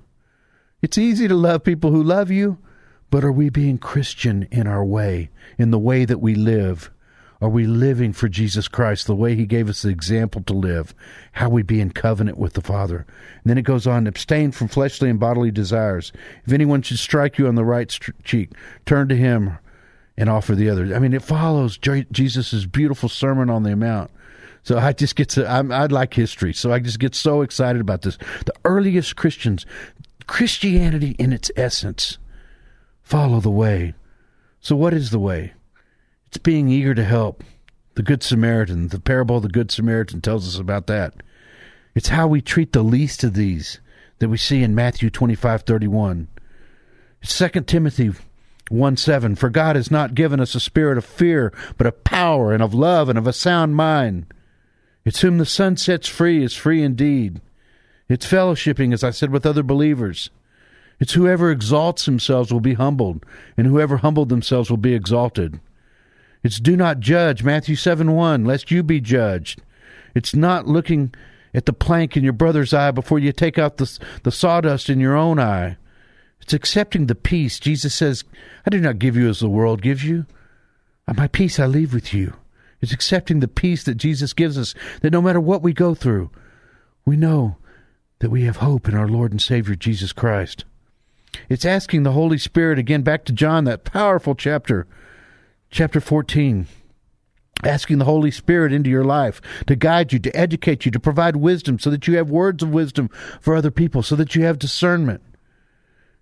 It's 0.80 0.96
easy 0.96 1.26
to 1.26 1.34
love 1.34 1.64
people 1.64 1.90
who 1.90 2.02
love 2.04 2.30
you, 2.30 2.58
but 3.10 3.24
are 3.24 3.32
we 3.32 3.48
being 3.48 3.78
Christian 3.78 4.46
in 4.52 4.68
our 4.68 4.84
way, 4.84 5.30
in 5.58 5.72
the 5.72 5.78
way 5.78 6.04
that 6.04 6.20
we 6.20 6.36
live? 6.36 6.92
Are 7.40 7.48
we 7.48 7.66
living 7.66 8.12
for 8.12 8.28
Jesus 8.28 8.66
Christ 8.66 9.06
the 9.06 9.14
way 9.14 9.36
He 9.36 9.46
gave 9.46 9.68
us 9.68 9.82
the 9.82 9.90
example 9.90 10.42
to 10.42 10.52
live? 10.52 10.94
How 11.32 11.48
we 11.48 11.62
be 11.62 11.80
in 11.80 11.90
covenant 11.90 12.36
with 12.36 12.54
the 12.54 12.60
Father. 12.60 13.06
And 13.42 13.44
then 13.44 13.58
it 13.58 13.62
goes 13.62 13.86
on 13.86 14.06
abstain 14.06 14.50
from 14.50 14.68
fleshly 14.68 15.08
and 15.08 15.20
bodily 15.20 15.52
desires. 15.52 16.12
If 16.44 16.52
anyone 16.52 16.82
should 16.82 16.98
strike 16.98 17.38
you 17.38 17.46
on 17.46 17.54
the 17.54 17.64
right 17.64 17.90
st- 17.90 18.24
cheek, 18.24 18.50
turn 18.86 19.08
to 19.08 19.16
him 19.16 19.56
and 20.16 20.28
offer 20.28 20.56
the 20.56 20.68
other. 20.68 20.94
I 20.94 20.98
mean, 20.98 21.12
it 21.12 21.22
follows 21.22 21.78
Jesus' 21.78 22.66
beautiful 22.66 23.08
Sermon 23.08 23.48
on 23.50 23.62
the 23.62 23.76
Mount. 23.76 24.10
So 24.64 24.76
I 24.76 24.92
just 24.92 25.14
get 25.14 25.28
to, 25.30 25.48
I'm, 25.48 25.70
I 25.70 25.86
like 25.86 26.12
history, 26.12 26.52
so 26.52 26.72
I 26.72 26.80
just 26.80 26.98
get 26.98 27.14
so 27.14 27.42
excited 27.42 27.80
about 27.80 28.02
this. 28.02 28.18
The 28.44 28.54
earliest 28.64 29.14
Christians, 29.14 29.64
Christianity 30.26 31.14
in 31.20 31.32
its 31.32 31.52
essence, 31.56 32.18
follow 33.00 33.38
the 33.38 33.50
way. 33.50 33.94
So, 34.60 34.74
what 34.74 34.92
is 34.92 35.10
the 35.10 35.20
way? 35.20 35.54
It's 36.28 36.36
being 36.36 36.68
eager 36.68 36.94
to 36.94 37.04
help. 37.04 37.42
The 37.94 38.02
Good 38.02 38.22
Samaritan, 38.22 38.88
the 38.88 39.00
parable 39.00 39.38
of 39.38 39.42
the 39.42 39.48
Good 39.48 39.70
Samaritan 39.70 40.20
tells 40.20 40.46
us 40.46 40.60
about 40.60 40.86
that. 40.86 41.14
It's 41.94 42.08
how 42.08 42.28
we 42.28 42.42
treat 42.42 42.74
the 42.74 42.82
least 42.82 43.24
of 43.24 43.32
these 43.32 43.80
that 44.18 44.28
we 44.28 44.36
see 44.36 44.62
in 44.62 44.74
Matthew 44.74 45.08
25 45.08 45.62
31. 45.62 46.28
It's 47.22 47.36
2 47.36 47.62
Timothy 47.62 48.10
1 48.68 48.96
7. 48.98 49.36
For 49.36 49.48
God 49.48 49.74
has 49.74 49.90
not 49.90 50.14
given 50.14 50.38
us 50.38 50.54
a 50.54 50.60
spirit 50.60 50.98
of 50.98 51.06
fear, 51.06 51.50
but 51.78 51.86
of 51.86 52.04
power 52.04 52.52
and 52.52 52.62
of 52.62 52.74
love 52.74 53.08
and 53.08 53.18
of 53.18 53.26
a 53.26 53.32
sound 53.32 53.74
mind. 53.74 54.26
It's 55.06 55.22
whom 55.22 55.38
the 55.38 55.46
Son 55.46 55.78
sets 55.78 56.08
free 56.08 56.44
is 56.44 56.54
free 56.54 56.82
indeed. 56.82 57.40
It's 58.06 58.30
fellowshipping, 58.30 58.92
as 58.92 59.02
I 59.02 59.10
said, 59.12 59.30
with 59.30 59.46
other 59.46 59.62
believers. 59.62 60.28
It's 61.00 61.14
whoever 61.14 61.50
exalts 61.50 62.04
themselves 62.04 62.52
will 62.52 62.60
be 62.60 62.74
humbled, 62.74 63.24
and 63.56 63.66
whoever 63.66 63.96
humbled 63.96 64.28
themselves 64.28 64.68
will 64.68 64.76
be 64.76 64.92
exalted. 64.92 65.58
It's 66.42 66.60
do 66.60 66.76
not 66.76 67.00
judge, 67.00 67.42
Matthew 67.42 67.76
7 67.76 68.12
1, 68.12 68.44
lest 68.44 68.70
you 68.70 68.82
be 68.82 69.00
judged. 69.00 69.62
It's 70.14 70.34
not 70.34 70.66
looking 70.66 71.14
at 71.54 71.66
the 71.66 71.72
plank 71.72 72.16
in 72.16 72.24
your 72.24 72.32
brother's 72.32 72.72
eye 72.72 72.90
before 72.90 73.18
you 73.18 73.32
take 73.32 73.58
out 73.58 73.78
the, 73.78 73.98
the 74.22 74.30
sawdust 74.30 74.88
in 74.88 75.00
your 75.00 75.16
own 75.16 75.38
eye. 75.38 75.76
It's 76.40 76.52
accepting 76.52 77.06
the 77.06 77.14
peace. 77.14 77.58
Jesus 77.58 77.94
says, 77.94 78.24
I 78.66 78.70
do 78.70 78.80
not 78.80 78.98
give 78.98 79.16
you 79.16 79.28
as 79.28 79.40
the 79.40 79.48
world 79.48 79.82
gives 79.82 80.04
you. 80.04 80.26
My 81.16 81.26
peace 81.26 81.58
I 81.58 81.66
leave 81.66 81.94
with 81.94 82.12
you. 82.12 82.34
It's 82.80 82.92
accepting 82.92 83.40
the 83.40 83.48
peace 83.48 83.82
that 83.84 83.96
Jesus 83.96 84.32
gives 84.32 84.56
us, 84.56 84.74
that 85.00 85.12
no 85.12 85.20
matter 85.20 85.40
what 85.40 85.62
we 85.62 85.72
go 85.72 85.94
through, 85.94 86.30
we 87.04 87.16
know 87.16 87.56
that 88.20 88.30
we 88.30 88.44
have 88.44 88.58
hope 88.58 88.88
in 88.88 88.94
our 88.94 89.08
Lord 89.08 89.32
and 89.32 89.40
Savior 89.40 89.74
Jesus 89.74 90.12
Christ. 90.12 90.64
It's 91.48 91.64
asking 91.64 92.02
the 92.02 92.12
Holy 92.12 92.38
Spirit, 92.38 92.78
again, 92.78 93.02
back 93.02 93.24
to 93.24 93.32
John, 93.32 93.64
that 93.64 93.84
powerful 93.84 94.34
chapter, 94.34 94.86
chapter 95.70 96.00
14 96.00 96.66
asking 97.64 97.98
the 97.98 98.04
Holy 98.04 98.30
Spirit 98.30 98.72
into 98.72 98.90
your 98.90 99.04
life 99.04 99.40
to 99.66 99.74
guide 99.74 100.12
you, 100.12 100.18
to 100.20 100.36
educate 100.36 100.84
you, 100.84 100.92
to 100.92 101.00
provide 101.00 101.36
wisdom 101.36 101.78
so 101.78 101.90
that 101.90 102.06
you 102.06 102.16
have 102.16 102.30
words 102.30 102.62
of 102.62 102.70
wisdom 102.70 103.08
for 103.40 103.56
other 103.56 103.70
people, 103.70 104.02
so 104.02 104.14
that 104.16 104.34
you 104.34 104.44
have 104.44 104.58
discernment. 104.58 105.22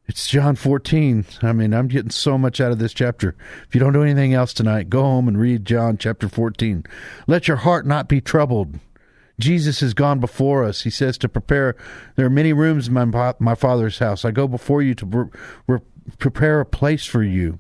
It's 0.09 0.29
John 0.29 0.55
14. 0.55 1.27
I 1.43 1.53
mean, 1.53 1.75
I'm 1.75 1.89
getting 1.89 2.11
so 2.11 2.39
much 2.39 2.61
out 2.61 2.71
of 2.71 2.79
this 2.79 2.95
chapter. 2.95 3.35
If 3.67 3.75
you 3.75 3.81
don't 3.81 3.93
do 3.93 4.03
anything 4.03 4.35
else 4.35 4.55
tonight, 4.55 4.89
go 4.89 5.03
home 5.03 5.27
and 5.27 5.39
read 5.39 5.65
John 5.65 5.99
chapter 5.99 6.29
14. 6.29 6.85
Let 7.27 7.49
your 7.49 7.59
heart 7.59 7.87
not 7.87 8.09
be 8.09 8.21
troubled. 8.21 8.79
Jesus 9.39 9.81
has 9.81 9.95
gone 9.95 10.21
before 10.21 10.65
us. 10.65 10.83
He 10.83 10.91
says 10.91 11.19
to 11.19 11.29
prepare. 11.29 11.77
There 12.15 12.25
are 12.25 12.31
many 12.31 12.53
rooms 12.53 12.89
in 12.89 12.95
my, 12.95 13.35
my 13.39 13.55
Father's 13.55 13.99
house. 13.99 14.25
I 14.25 14.31
go 14.31 14.47
before 14.47 14.81
you 14.81 14.95
to 14.95 15.07
pre- 15.07 15.41
pre- 15.67 15.81
prepare 16.19 16.61
a 16.61 16.67
place 16.67 17.05
for 17.05 17.23
you. 17.23 17.59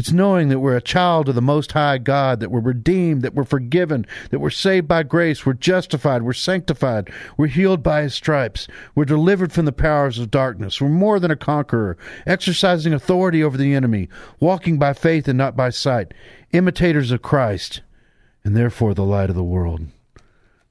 It's 0.00 0.12
knowing 0.12 0.48
that 0.48 0.60
we're 0.60 0.78
a 0.78 0.80
child 0.80 1.28
of 1.28 1.34
the 1.34 1.42
Most 1.42 1.72
High 1.72 1.98
God, 1.98 2.40
that 2.40 2.50
we're 2.50 2.60
redeemed, 2.60 3.20
that 3.20 3.34
we're 3.34 3.44
forgiven, 3.44 4.06
that 4.30 4.38
we're 4.38 4.48
saved 4.48 4.88
by 4.88 5.02
grace, 5.02 5.44
we're 5.44 5.52
justified, 5.52 6.22
we're 6.22 6.32
sanctified, 6.32 7.12
we're 7.36 7.48
healed 7.48 7.82
by 7.82 8.00
His 8.00 8.14
stripes, 8.14 8.66
we're 8.94 9.04
delivered 9.04 9.52
from 9.52 9.66
the 9.66 9.72
powers 9.72 10.18
of 10.18 10.30
darkness, 10.30 10.80
we're 10.80 10.88
more 10.88 11.20
than 11.20 11.30
a 11.30 11.36
conqueror, 11.36 11.98
exercising 12.26 12.94
authority 12.94 13.44
over 13.44 13.58
the 13.58 13.74
enemy, 13.74 14.08
walking 14.40 14.78
by 14.78 14.94
faith 14.94 15.28
and 15.28 15.36
not 15.36 15.54
by 15.54 15.68
sight, 15.68 16.14
imitators 16.52 17.10
of 17.10 17.20
Christ, 17.20 17.82
and 18.42 18.56
therefore 18.56 18.94
the 18.94 19.04
light 19.04 19.28
of 19.28 19.36
the 19.36 19.44
world. 19.44 19.82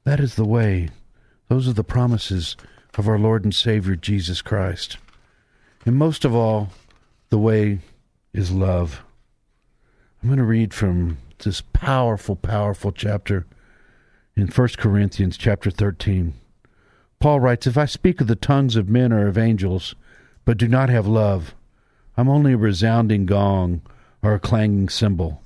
That 0.05 0.19
is 0.19 0.33
the 0.33 0.43
way. 0.43 0.89
Those 1.49 1.67
are 1.67 1.73
the 1.73 1.83
promises 1.83 2.57
of 2.97 3.07
our 3.07 3.19
Lord 3.19 3.43
and 3.43 3.53
Savior 3.53 3.95
Jesus 3.95 4.41
Christ. 4.41 4.97
And 5.85 5.95
most 5.95 6.25
of 6.25 6.33
all, 6.33 6.69
the 7.29 7.37
way 7.37 7.81
is 8.33 8.49
love. 8.49 9.03
I'm 10.21 10.27
going 10.27 10.37
to 10.37 10.43
read 10.43 10.73
from 10.73 11.17
this 11.37 11.61
powerful, 11.61 12.35
powerful 12.35 12.91
chapter 12.91 13.47
in 14.35 14.47
1 14.47 14.67
Corinthians 14.77 15.37
chapter 15.37 15.71
13. 15.71 16.33
Paul 17.21 17.39
writes, 17.39 17.65
If 17.65 17.77
I 17.77 17.85
speak 17.85 18.19
of 18.19 18.27
the 18.27 18.35
tongues 18.35 18.75
of 18.75 18.89
men 18.89 19.13
or 19.13 19.27
of 19.27 19.37
angels, 19.37 19.95
but 20.43 20.57
do 20.57 20.67
not 20.67 20.89
have 20.89 21.07
love, 21.07 21.55
I'm 22.17 22.27
only 22.27 22.51
a 22.51 22.57
resounding 22.57 23.25
gong 23.27 23.81
or 24.21 24.33
a 24.33 24.39
clanging 24.41 24.89
cymbal. 24.89 25.41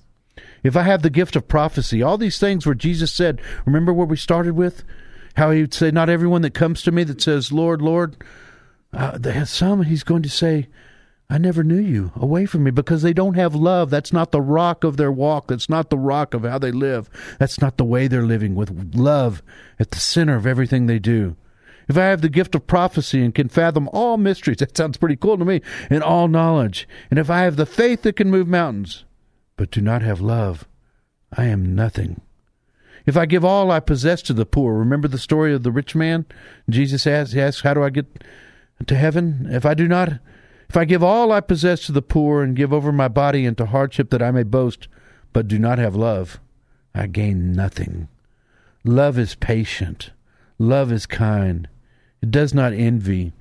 If 0.63 0.75
I 0.75 0.81
have 0.81 1.03
the 1.03 1.11
gift 1.11 1.35
of 1.35 1.47
prophecy, 1.47 2.01
all 2.01 2.17
these 2.17 2.39
things 2.39 2.65
where 2.65 2.73
Jesus 2.73 3.11
said, 3.11 3.41
remember 3.67 3.93
where 3.93 4.07
we 4.07 4.17
started 4.17 4.55
with? 4.55 4.83
How 5.35 5.51
he 5.51 5.61
would 5.61 5.73
say, 5.75 5.91
Not 5.91 6.09
everyone 6.09 6.41
that 6.41 6.55
comes 6.55 6.81
to 6.83 6.91
me 6.91 7.03
that 7.03 7.21
says, 7.21 7.51
Lord, 7.51 7.79
Lord, 7.79 8.17
uh, 8.91 9.45
some 9.45 9.83
he's 9.83 10.03
going 10.03 10.23
to 10.23 10.29
say, 10.29 10.67
I 11.29 11.37
never 11.37 11.63
knew 11.63 11.79
you 11.79 12.11
away 12.15 12.45
from 12.45 12.63
me 12.63 12.71
because 12.71 13.01
they 13.01 13.13
don't 13.13 13.35
have 13.35 13.55
love. 13.55 13.89
That's 13.89 14.13
not 14.13 14.31
the 14.31 14.41
rock 14.41 14.83
of 14.83 14.97
their 14.97 15.11
walk. 15.11 15.47
That's 15.47 15.69
not 15.69 15.89
the 15.89 15.97
rock 15.97 16.33
of 16.33 16.43
how 16.43 16.59
they 16.59 16.71
live. 16.71 17.09
That's 17.39 17.59
not 17.59 17.77
the 17.77 17.85
way 17.85 18.07
they're 18.07 18.23
living 18.23 18.55
with 18.55 18.93
love 18.93 19.41
at 19.79 19.91
the 19.91 19.99
center 19.99 20.35
of 20.35 20.45
everything 20.45 20.85
they 20.85 20.99
do. 20.99 21.35
If 21.87 21.97
I 21.97 22.05
have 22.05 22.21
the 22.21 22.29
gift 22.29 22.55
of 22.55 22.67
prophecy 22.67 23.23
and 23.23 23.35
can 23.35 23.49
fathom 23.49 23.89
all 23.91 24.17
mysteries, 24.17 24.57
that 24.59 24.77
sounds 24.77 24.97
pretty 24.97 25.15
cool 25.15 25.37
to 25.37 25.45
me, 25.45 25.61
and 25.89 26.03
all 26.03 26.27
knowledge, 26.27 26.87
and 27.09 27.19
if 27.19 27.29
I 27.29 27.41
have 27.41 27.55
the 27.55 27.65
faith 27.65 28.03
that 28.03 28.15
can 28.15 28.29
move 28.29 28.47
mountains, 28.47 29.05
but 29.57 29.71
do 29.71 29.81
not 29.81 30.01
have 30.01 30.21
love, 30.21 30.67
I 31.35 31.45
am 31.45 31.75
nothing. 31.75 32.21
If 33.05 33.17
I 33.17 33.25
give 33.25 33.43
all 33.43 33.69
I 33.69 33.79
possess 33.81 34.21
to 34.23 34.33
the 34.33 34.45
poor, 34.45 34.75
remember 34.75 35.07
the 35.07 35.17
story 35.17 35.53
of 35.53 35.63
the 35.63 35.71
rich 35.71 35.93
man? 35.93 36.25
Jesus 36.69 37.05
asks, 37.05 37.61
How 37.61 37.73
do 37.73 37.83
I 37.83 37.89
get 37.89 38.23
to 38.85 38.95
heaven? 38.95 39.47
If 39.49 39.65
I 39.65 39.73
do 39.73 39.87
not 39.87 40.19
if 40.73 40.77
I 40.77 40.85
give 40.85 41.03
all 41.03 41.31
I 41.31 41.39
possess 41.39 41.85
to 41.85 41.91
the 41.91 42.01
poor 42.01 42.41
and 42.41 42.55
give 42.55 42.73
over 42.73 42.91
my 42.91 43.07
body 43.07 43.45
into 43.45 43.67
hardship 43.67 44.09
that 44.09 44.23
I 44.23 44.31
may 44.31 44.41
boast, 44.41 44.87
but 45.31 45.47
do 45.47 45.59
not 45.59 45.77
have 45.77 45.95
love, 45.95 46.39
I 46.95 47.05
gain 47.05 47.53
nothing. 47.53 48.07
Love 48.83 49.19
is 49.19 49.35
patient. 49.35 50.09
Love 50.57 50.91
is 50.91 51.05
kind. 51.05 51.69
It 52.23 52.31
does 52.31 52.55
not 52.55 52.73
envy. 52.73 53.33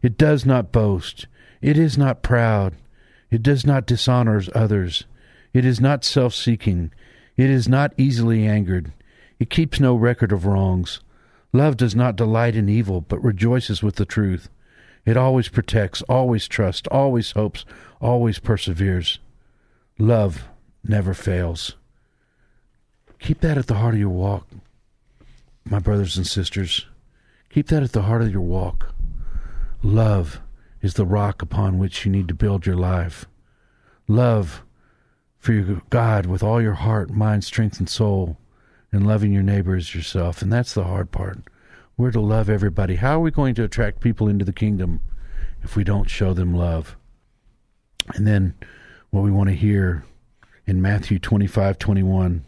It 0.00 0.16
does 0.16 0.46
not 0.46 0.70
boast. 0.70 1.26
It 1.60 1.76
is 1.76 1.98
not 1.98 2.22
proud. 2.22 2.76
It 3.32 3.42
does 3.42 3.66
not 3.66 3.86
dishonor 3.86 4.40
others. 4.54 5.06
It 5.52 5.64
is 5.64 5.80
not 5.80 6.04
self 6.04 6.34
seeking. 6.34 6.92
It 7.36 7.50
is 7.50 7.66
not 7.68 7.94
easily 7.96 8.46
angered. 8.46 8.92
It 9.40 9.50
keeps 9.50 9.80
no 9.80 9.96
record 9.96 10.30
of 10.30 10.46
wrongs. 10.46 11.00
Love 11.52 11.76
does 11.76 11.96
not 11.96 12.14
delight 12.14 12.54
in 12.54 12.68
evil, 12.68 13.00
but 13.00 13.24
rejoices 13.24 13.82
with 13.82 13.96
the 13.96 14.06
truth. 14.06 14.48
It 15.06 15.16
always 15.16 15.48
protects, 15.48 16.02
always 16.02 16.48
trusts, 16.48 16.88
always 16.90 17.30
hopes, 17.30 17.64
always 18.00 18.40
perseveres. 18.40 19.20
Love 19.98 20.48
never 20.84 21.14
fails. 21.14 21.76
Keep 23.20 23.40
that 23.40 23.56
at 23.56 23.68
the 23.68 23.76
heart 23.76 23.94
of 23.94 24.00
your 24.00 24.10
walk, 24.10 24.46
my 25.64 25.78
brothers 25.78 26.16
and 26.16 26.26
sisters. 26.26 26.86
Keep 27.50 27.68
that 27.68 27.84
at 27.84 27.92
the 27.92 28.02
heart 28.02 28.22
of 28.22 28.32
your 28.32 28.42
walk. 28.42 28.92
Love 29.82 30.40
is 30.82 30.94
the 30.94 31.06
rock 31.06 31.40
upon 31.40 31.78
which 31.78 32.04
you 32.04 32.10
need 32.10 32.28
to 32.28 32.34
build 32.34 32.66
your 32.66 32.76
life. 32.76 33.26
Love 34.08 34.62
for 35.38 35.52
your 35.52 35.82
God 35.88 36.26
with 36.26 36.42
all 36.42 36.60
your 36.60 36.74
heart, 36.74 37.10
mind, 37.10 37.44
strength, 37.44 37.78
and 37.78 37.88
soul, 37.88 38.36
and 38.90 39.06
loving 39.06 39.32
your 39.32 39.42
neighbor 39.42 39.76
as 39.76 39.94
yourself. 39.94 40.42
And 40.42 40.52
that's 40.52 40.74
the 40.74 40.84
hard 40.84 41.12
part. 41.12 41.38
We're 41.98 42.10
to 42.10 42.20
love 42.20 42.50
everybody. 42.50 42.96
How 42.96 43.16
are 43.16 43.22
we 43.22 43.30
going 43.30 43.54
to 43.54 43.64
attract 43.64 44.02
people 44.02 44.28
into 44.28 44.44
the 44.44 44.52
kingdom 44.52 45.00
if 45.62 45.76
we 45.76 45.82
don't 45.82 46.10
show 46.10 46.34
them 46.34 46.54
love? 46.54 46.94
And 48.14 48.26
then 48.26 48.54
what 49.08 49.22
we 49.22 49.30
want 49.30 49.48
to 49.48 49.56
hear 49.56 50.04
in 50.66 50.82
Matthew 50.82 51.18
25 51.18 51.78
21. 51.78 52.44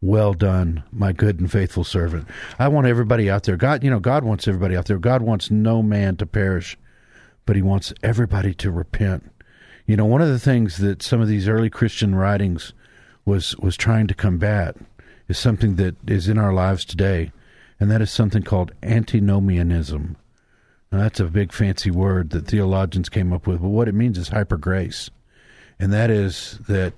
Well 0.00 0.32
done, 0.32 0.82
my 0.90 1.12
good 1.12 1.40
and 1.40 1.52
faithful 1.52 1.84
servant. 1.84 2.26
I 2.58 2.68
want 2.68 2.86
everybody 2.86 3.28
out 3.28 3.42
there. 3.42 3.58
God, 3.58 3.84
you 3.84 3.90
know, 3.90 4.00
God 4.00 4.24
wants 4.24 4.48
everybody 4.48 4.74
out 4.74 4.86
there. 4.86 4.98
God 4.98 5.20
wants 5.20 5.50
no 5.50 5.82
man 5.82 6.16
to 6.16 6.24
perish, 6.24 6.78
but 7.44 7.56
He 7.56 7.60
wants 7.60 7.92
everybody 8.02 8.54
to 8.54 8.70
repent. 8.70 9.30
You 9.84 9.98
know, 9.98 10.06
one 10.06 10.22
of 10.22 10.28
the 10.28 10.38
things 10.38 10.78
that 10.78 11.02
some 11.02 11.20
of 11.20 11.28
these 11.28 11.48
early 11.48 11.68
Christian 11.68 12.14
writings 12.14 12.72
was 13.26 13.54
was 13.58 13.76
trying 13.76 14.06
to 14.06 14.14
combat 14.14 14.74
is 15.28 15.36
something 15.36 15.76
that 15.76 15.96
is 16.08 16.28
in 16.28 16.38
our 16.38 16.54
lives 16.54 16.86
today 16.86 17.30
and 17.80 17.90
that 17.90 18.02
is 18.02 18.10
something 18.10 18.42
called 18.42 18.72
antinomianism. 18.82 20.16
Now, 20.92 20.98
that's 20.98 21.18
a 21.18 21.24
big 21.24 21.52
fancy 21.52 21.90
word 21.90 22.30
that 22.30 22.46
theologians 22.46 23.08
came 23.08 23.32
up 23.32 23.46
with, 23.46 23.62
but 23.62 23.68
what 23.68 23.88
it 23.88 23.94
means 23.94 24.18
is 24.18 24.28
hyper 24.28 24.58
grace. 24.58 25.08
And 25.78 25.92
that 25.92 26.10
is 26.10 26.58
that, 26.68 26.92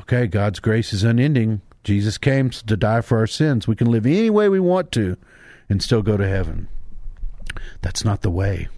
okay, 0.00 0.26
God's 0.26 0.60
grace 0.60 0.92
is 0.92 1.04
unending. 1.04 1.62
Jesus 1.84 2.18
came 2.18 2.50
to 2.50 2.76
die 2.76 3.00
for 3.00 3.18
our 3.18 3.26
sins. 3.26 3.66
We 3.66 3.76
can 3.76 3.90
live 3.90 4.04
any 4.04 4.30
way 4.30 4.48
we 4.48 4.60
want 4.60 4.92
to 4.92 5.16
and 5.70 5.82
still 5.82 6.02
go 6.02 6.16
to 6.16 6.28
heaven. 6.28 6.68
That's 7.80 8.04
not 8.04 8.20
the 8.20 8.30
way. 8.30 8.68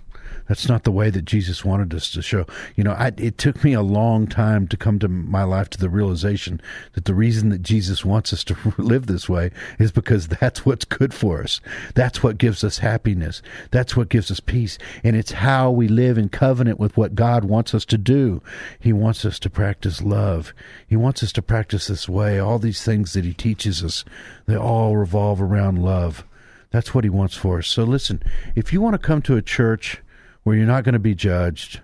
That's 0.50 0.68
not 0.68 0.82
the 0.82 0.90
way 0.90 1.10
that 1.10 1.26
Jesus 1.26 1.64
wanted 1.64 1.94
us 1.94 2.10
to 2.10 2.22
show. 2.22 2.44
You 2.74 2.82
know, 2.82 2.90
I, 2.94 3.12
it 3.16 3.38
took 3.38 3.62
me 3.62 3.72
a 3.72 3.82
long 3.82 4.26
time 4.26 4.66
to 4.66 4.76
come 4.76 4.98
to 4.98 5.06
my 5.06 5.44
life 5.44 5.70
to 5.70 5.78
the 5.78 5.88
realization 5.88 6.60
that 6.94 7.04
the 7.04 7.14
reason 7.14 7.50
that 7.50 7.62
Jesus 7.62 8.04
wants 8.04 8.32
us 8.32 8.42
to 8.42 8.56
live 8.76 9.06
this 9.06 9.28
way 9.28 9.52
is 9.78 9.92
because 9.92 10.26
that's 10.26 10.66
what's 10.66 10.84
good 10.84 11.14
for 11.14 11.40
us. 11.40 11.60
That's 11.94 12.24
what 12.24 12.36
gives 12.36 12.64
us 12.64 12.78
happiness. 12.78 13.42
That's 13.70 13.96
what 13.96 14.08
gives 14.08 14.28
us 14.28 14.40
peace. 14.40 14.76
And 15.04 15.14
it's 15.14 15.30
how 15.30 15.70
we 15.70 15.86
live 15.86 16.18
in 16.18 16.28
covenant 16.28 16.80
with 16.80 16.96
what 16.96 17.14
God 17.14 17.44
wants 17.44 17.72
us 17.72 17.84
to 17.84 17.96
do. 17.96 18.42
He 18.80 18.92
wants 18.92 19.24
us 19.24 19.38
to 19.38 19.50
practice 19.50 20.02
love. 20.02 20.52
He 20.84 20.96
wants 20.96 21.22
us 21.22 21.30
to 21.34 21.42
practice 21.42 21.86
this 21.86 22.08
way. 22.08 22.40
All 22.40 22.58
these 22.58 22.82
things 22.82 23.12
that 23.12 23.24
He 23.24 23.34
teaches 23.34 23.84
us, 23.84 24.04
they 24.46 24.56
all 24.56 24.96
revolve 24.96 25.40
around 25.40 25.80
love. 25.80 26.24
That's 26.72 26.92
what 26.92 27.04
He 27.04 27.10
wants 27.10 27.36
for 27.36 27.58
us. 27.58 27.68
So 27.68 27.84
listen, 27.84 28.20
if 28.56 28.72
you 28.72 28.80
want 28.80 28.94
to 28.94 28.98
come 28.98 29.22
to 29.22 29.36
a 29.36 29.42
church, 29.42 30.02
where 30.42 30.56
you're 30.56 30.66
not 30.66 30.84
going 30.84 30.94
to 30.94 30.98
be 30.98 31.14
judged, 31.14 31.80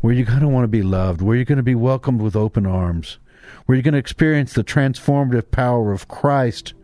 where 0.00 0.12
you're 0.12 0.26
going 0.26 0.40
to 0.40 0.48
want 0.48 0.64
to 0.64 0.68
be 0.68 0.82
loved, 0.82 1.22
where 1.22 1.36
you're 1.36 1.44
going 1.44 1.56
to 1.56 1.62
be 1.62 1.74
welcomed 1.74 2.20
with 2.20 2.36
open 2.36 2.66
arms, 2.66 3.18
where 3.66 3.76
you're 3.76 3.82
going 3.82 3.92
to 3.92 3.98
experience 3.98 4.52
the 4.52 4.64
transformative 4.64 5.50
power 5.50 5.92
of 5.92 6.08
Christ 6.08 6.74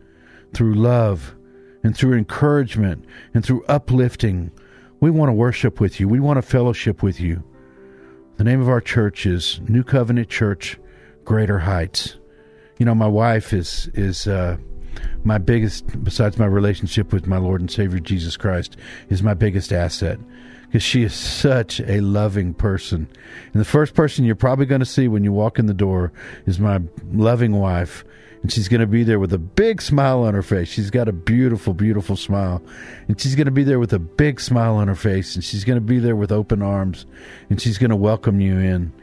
through 0.53 0.75
love 0.75 1.35
and 1.83 1.95
through 1.95 2.17
encouragement 2.17 3.05
and 3.33 3.43
through 3.43 3.63
uplifting. 3.65 4.51
We 4.99 5.09
want 5.09 5.29
to 5.29 5.33
worship 5.33 5.79
with 5.79 5.99
you. 5.99 6.07
We 6.07 6.19
want 6.19 6.37
to 6.37 6.41
fellowship 6.41 7.03
with 7.03 7.19
you. 7.19 7.43
The 8.37 8.43
name 8.43 8.61
of 8.61 8.69
our 8.69 8.81
church 8.81 9.25
is 9.25 9.59
New 9.67 9.83
Covenant 9.83 10.29
Church, 10.29 10.79
Greater 11.25 11.59
Heights. 11.59 12.15
You 12.77 12.85
know, 12.85 12.95
my 12.95 13.07
wife 13.07 13.51
is 13.51 13.89
is 13.93 14.27
uh, 14.27 14.57
my 15.23 15.37
biggest, 15.37 16.03
besides 16.03 16.37
my 16.37 16.45
relationship 16.45 17.11
with 17.11 17.27
my 17.27 17.37
Lord 17.37 17.59
and 17.59 17.69
Savior 17.69 17.99
Jesus 17.99 18.37
Christ, 18.37 18.77
is 19.09 19.21
my 19.21 19.33
biggest 19.33 19.73
asset 19.73 20.19
because 20.69 20.83
she 20.83 21.01
is 21.01 21.15
such 21.15 21.79
a 21.81 21.99
loving 21.99 22.53
person. 22.53 23.07
And 23.53 23.59
the 23.59 23.65
first 23.65 23.95
person 23.95 24.23
you're 24.23 24.35
probably 24.35 24.67
going 24.67 24.81
to 24.81 24.85
see 24.85 25.07
when 25.07 25.23
you 25.23 25.31
walk 25.31 25.57
in 25.57 25.65
the 25.65 25.73
door 25.73 26.13
is 26.45 26.59
my 26.59 26.79
loving 27.11 27.53
wife. 27.53 28.05
And 28.43 28.53
she's 28.53 28.67
going 28.67 28.81
to 28.81 28.87
be 28.87 29.03
there 29.03 29.19
with 29.19 29.33
a 29.33 29.39
big 29.39 29.81
smile 29.81 30.21
on 30.21 30.35
her 30.35 30.43
face. 30.43 30.69
She's 30.69 30.91
got 30.91 31.09
a 31.09 31.11
beautiful, 31.11 31.73
beautiful 31.73 32.15
smile. 32.15 32.61
And 33.07 33.19
she's 33.19 33.33
going 33.33 33.45
to 33.45 33.51
be 33.51 33.63
there 33.63 33.79
with 33.79 33.91
a 33.93 33.99
big 33.99 34.39
smile 34.39 34.75
on 34.75 34.87
her 34.87 34.95
face. 34.95 35.33
And 35.33 35.43
she's 35.43 35.63
going 35.63 35.77
to 35.77 35.81
be 35.81 35.97
there 35.97 36.15
with 36.15 36.31
open 36.31 36.61
arms. 36.61 37.07
And 37.49 37.59
she's 37.59 37.79
going 37.79 37.89
to 37.89 37.95
welcome 37.95 38.39
you 38.39 38.59
in. 38.59 38.93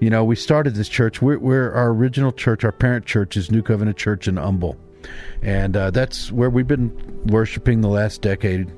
You 0.00 0.10
know, 0.10 0.24
we 0.24 0.34
started 0.34 0.74
this 0.74 0.88
church. 0.88 1.22
We're, 1.22 1.38
we're 1.38 1.72
our 1.72 1.90
original 1.90 2.32
church, 2.32 2.64
our 2.64 2.72
parent 2.72 3.06
church 3.06 3.36
is 3.36 3.52
New 3.52 3.62
Covenant 3.62 3.96
Church 3.96 4.26
in 4.26 4.36
Humble. 4.36 4.76
And 5.40 5.76
uh, 5.76 5.92
that's 5.92 6.32
where 6.32 6.50
we've 6.50 6.66
been 6.66 6.92
worshiping 7.26 7.80
the 7.80 7.88
last 7.88 8.20
decade 8.22 8.68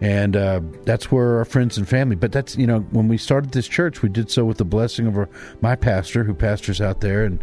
and 0.00 0.36
uh, 0.36 0.60
that's 0.84 1.10
where 1.10 1.38
our 1.38 1.44
friends 1.44 1.76
and 1.76 1.88
family. 1.88 2.14
But 2.14 2.32
that's 2.32 2.56
you 2.56 2.66
know 2.66 2.80
when 2.90 3.08
we 3.08 3.18
started 3.18 3.52
this 3.52 3.66
church, 3.66 4.02
we 4.02 4.08
did 4.08 4.30
so 4.30 4.44
with 4.44 4.58
the 4.58 4.64
blessing 4.64 5.06
of 5.06 5.16
our, 5.16 5.28
my 5.60 5.74
pastor, 5.74 6.24
who 6.24 6.34
pastors 6.34 6.80
out 6.80 7.00
there, 7.00 7.24
and 7.24 7.42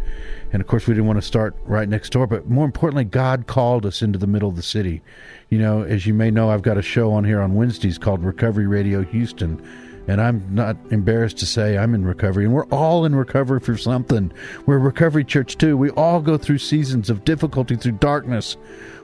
and 0.52 0.62
of 0.62 0.66
course 0.66 0.86
we 0.86 0.94
didn't 0.94 1.06
want 1.06 1.18
to 1.18 1.26
start 1.26 1.54
right 1.64 1.88
next 1.88 2.10
door. 2.10 2.26
But 2.26 2.48
more 2.48 2.64
importantly, 2.64 3.04
God 3.04 3.46
called 3.46 3.84
us 3.84 4.00
into 4.02 4.18
the 4.18 4.26
middle 4.26 4.48
of 4.48 4.56
the 4.56 4.62
city. 4.62 5.02
You 5.50 5.58
know, 5.58 5.82
as 5.82 6.06
you 6.06 6.14
may 6.14 6.30
know, 6.30 6.50
I've 6.50 6.62
got 6.62 6.78
a 6.78 6.82
show 6.82 7.12
on 7.12 7.24
here 7.24 7.40
on 7.40 7.54
Wednesdays 7.54 7.98
called 7.98 8.24
Recovery 8.24 8.66
Radio 8.66 9.02
Houston. 9.02 9.64
And 10.08 10.20
I'm 10.20 10.46
not 10.54 10.76
embarrassed 10.92 11.38
to 11.38 11.46
say 11.46 11.76
I'm 11.76 11.92
in 11.92 12.04
recovery, 12.04 12.44
and 12.44 12.54
we're 12.54 12.66
all 12.66 13.04
in 13.04 13.16
recovery 13.16 13.58
for 13.58 13.76
something. 13.76 14.32
We're 14.64 14.76
a 14.76 14.78
recovery 14.78 15.24
church 15.24 15.58
too. 15.58 15.76
We 15.76 15.90
all 15.90 16.20
go 16.20 16.38
through 16.38 16.58
seasons 16.58 17.10
of 17.10 17.24
difficulty, 17.24 17.74
through 17.74 17.98
darkness. 17.98 18.56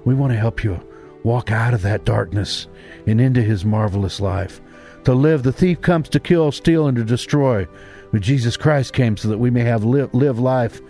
We 0.05 0.15
want 0.15 0.33
to 0.33 0.39
help 0.39 0.63
you 0.63 0.81
walk 1.25 1.51
out 1.51 1.75
of 1.75 1.83
that 1.83 2.05
darkness 2.05 2.67
and 3.07 3.21
into 3.21 3.43
his 3.43 3.65
marvelous 3.65 4.21
life. 4.21 4.61
To 5.05 5.15
live, 5.15 5.43
the 5.43 5.53
thief 5.53 5.81
comes 5.81 6.09
to 6.11 6.21
kill, 6.21 6.53
steal, 6.53 6.87
and 6.87 6.97
to 6.97 7.05
destroy. 7.05 7.67
But 8.13 8.23
Jesus 8.23 8.57
Christ 8.57 8.93
came 8.93 9.17
so 9.17 9.29
that 9.29 9.39
we 9.39 9.51
may 9.51 9.63
have 9.63 9.85
live, 9.85 10.15
live 10.15 10.39
life 10.39 10.81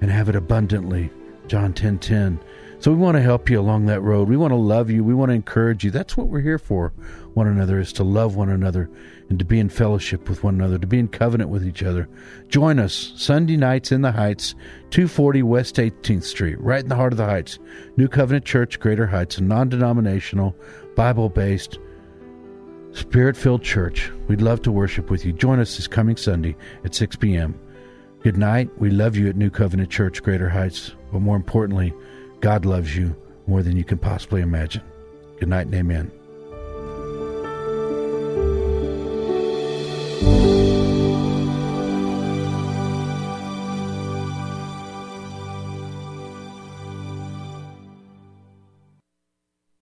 and 0.00 0.10
have 0.10 0.28
it 0.28 0.36
abundantly. 0.36 1.10
John 1.48 1.72
10 1.72 1.98
10. 1.98 2.38
So 2.82 2.90
we 2.90 2.96
want 2.96 3.16
to 3.16 3.22
help 3.22 3.48
you 3.48 3.60
along 3.60 3.86
that 3.86 4.00
road. 4.00 4.28
We 4.28 4.36
want 4.36 4.50
to 4.50 4.56
love 4.56 4.90
you. 4.90 5.04
We 5.04 5.14
want 5.14 5.28
to 5.28 5.36
encourage 5.36 5.84
you. 5.84 5.92
That's 5.92 6.16
what 6.16 6.26
we're 6.26 6.40
here 6.40 6.58
for. 6.58 6.92
One 7.34 7.46
another 7.46 7.78
is 7.78 7.92
to 7.92 8.02
love 8.02 8.34
one 8.34 8.48
another 8.48 8.90
and 9.28 9.38
to 9.38 9.44
be 9.44 9.60
in 9.60 9.68
fellowship 9.68 10.28
with 10.28 10.42
one 10.42 10.56
another, 10.56 10.78
to 10.78 10.86
be 10.88 10.98
in 10.98 11.06
covenant 11.06 11.48
with 11.48 11.64
each 11.64 11.84
other. 11.84 12.08
Join 12.48 12.80
us 12.80 13.12
Sunday 13.14 13.56
nights 13.56 13.92
in 13.92 14.02
the 14.02 14.10
Heights, 14.10 14.56
240 14.90 15.44
West 15.44 15.76
18th 15.76 16.24
Street, 16.24 16.60
right 16.60 16.82
in 16.82 16.88
the 16.88 16.96
heart 16.96 17.12
of 17.12 17.18
the 17.18 17.24
Heights. 17.24 17.60
New 17.96 18.08
Covenant 18.08 18.44
Church, 18.44 18.80
Greater 18.80 19.06
Heights, 19.06 19.38
a 19.38 19.44
non 19.44 19.68
denominational, 19.68 20.56
Bible 20.96 21.28
based, 21.28 21.78
spirit 22.90 23.36
filled 23.36 23.62
church. 23.62 24.10
We'd 24.26 24.42
love 24.42 24.60
to 24.62 24.72
worship 24.72 25.08
with 25.08 25.24
you. 25.24 25.32
Join 25.32 25.60
us 25.60 25.76
this 25.76 25.86
coming 25.86 26.16
Sunday 26.16 26.56
at 26.84 26.96
6 26.96 27.14
p.m. 27.14 27.56
Good 28.24 28.36
night. 28.36 28.70
We 28.76 28.90
love 28.90 29.16
you 29.16 29.28
at 29.28 29.36
New 29.36 29.50
Covenant 29.50 29.90
Church, 29.90 30.20
Greater 30.20 30.48
Heights. 30.48 30.96
But 31.12 31.20
more 31.20 31.36
importantly, 31.36 31.94
God 32.42 32.64
loves 32.64 32.96
you 32.96 33.14
more 33.46 33.62
than 33.62 33.76
you 33.76 33.84
can 33.84 33.98
possibly 33.98 34.42
imagine. 34.42 34.82
Good 35.38 35.48
night 35.48 35.66
and 35.66 35.74
amen. 35.76 36.21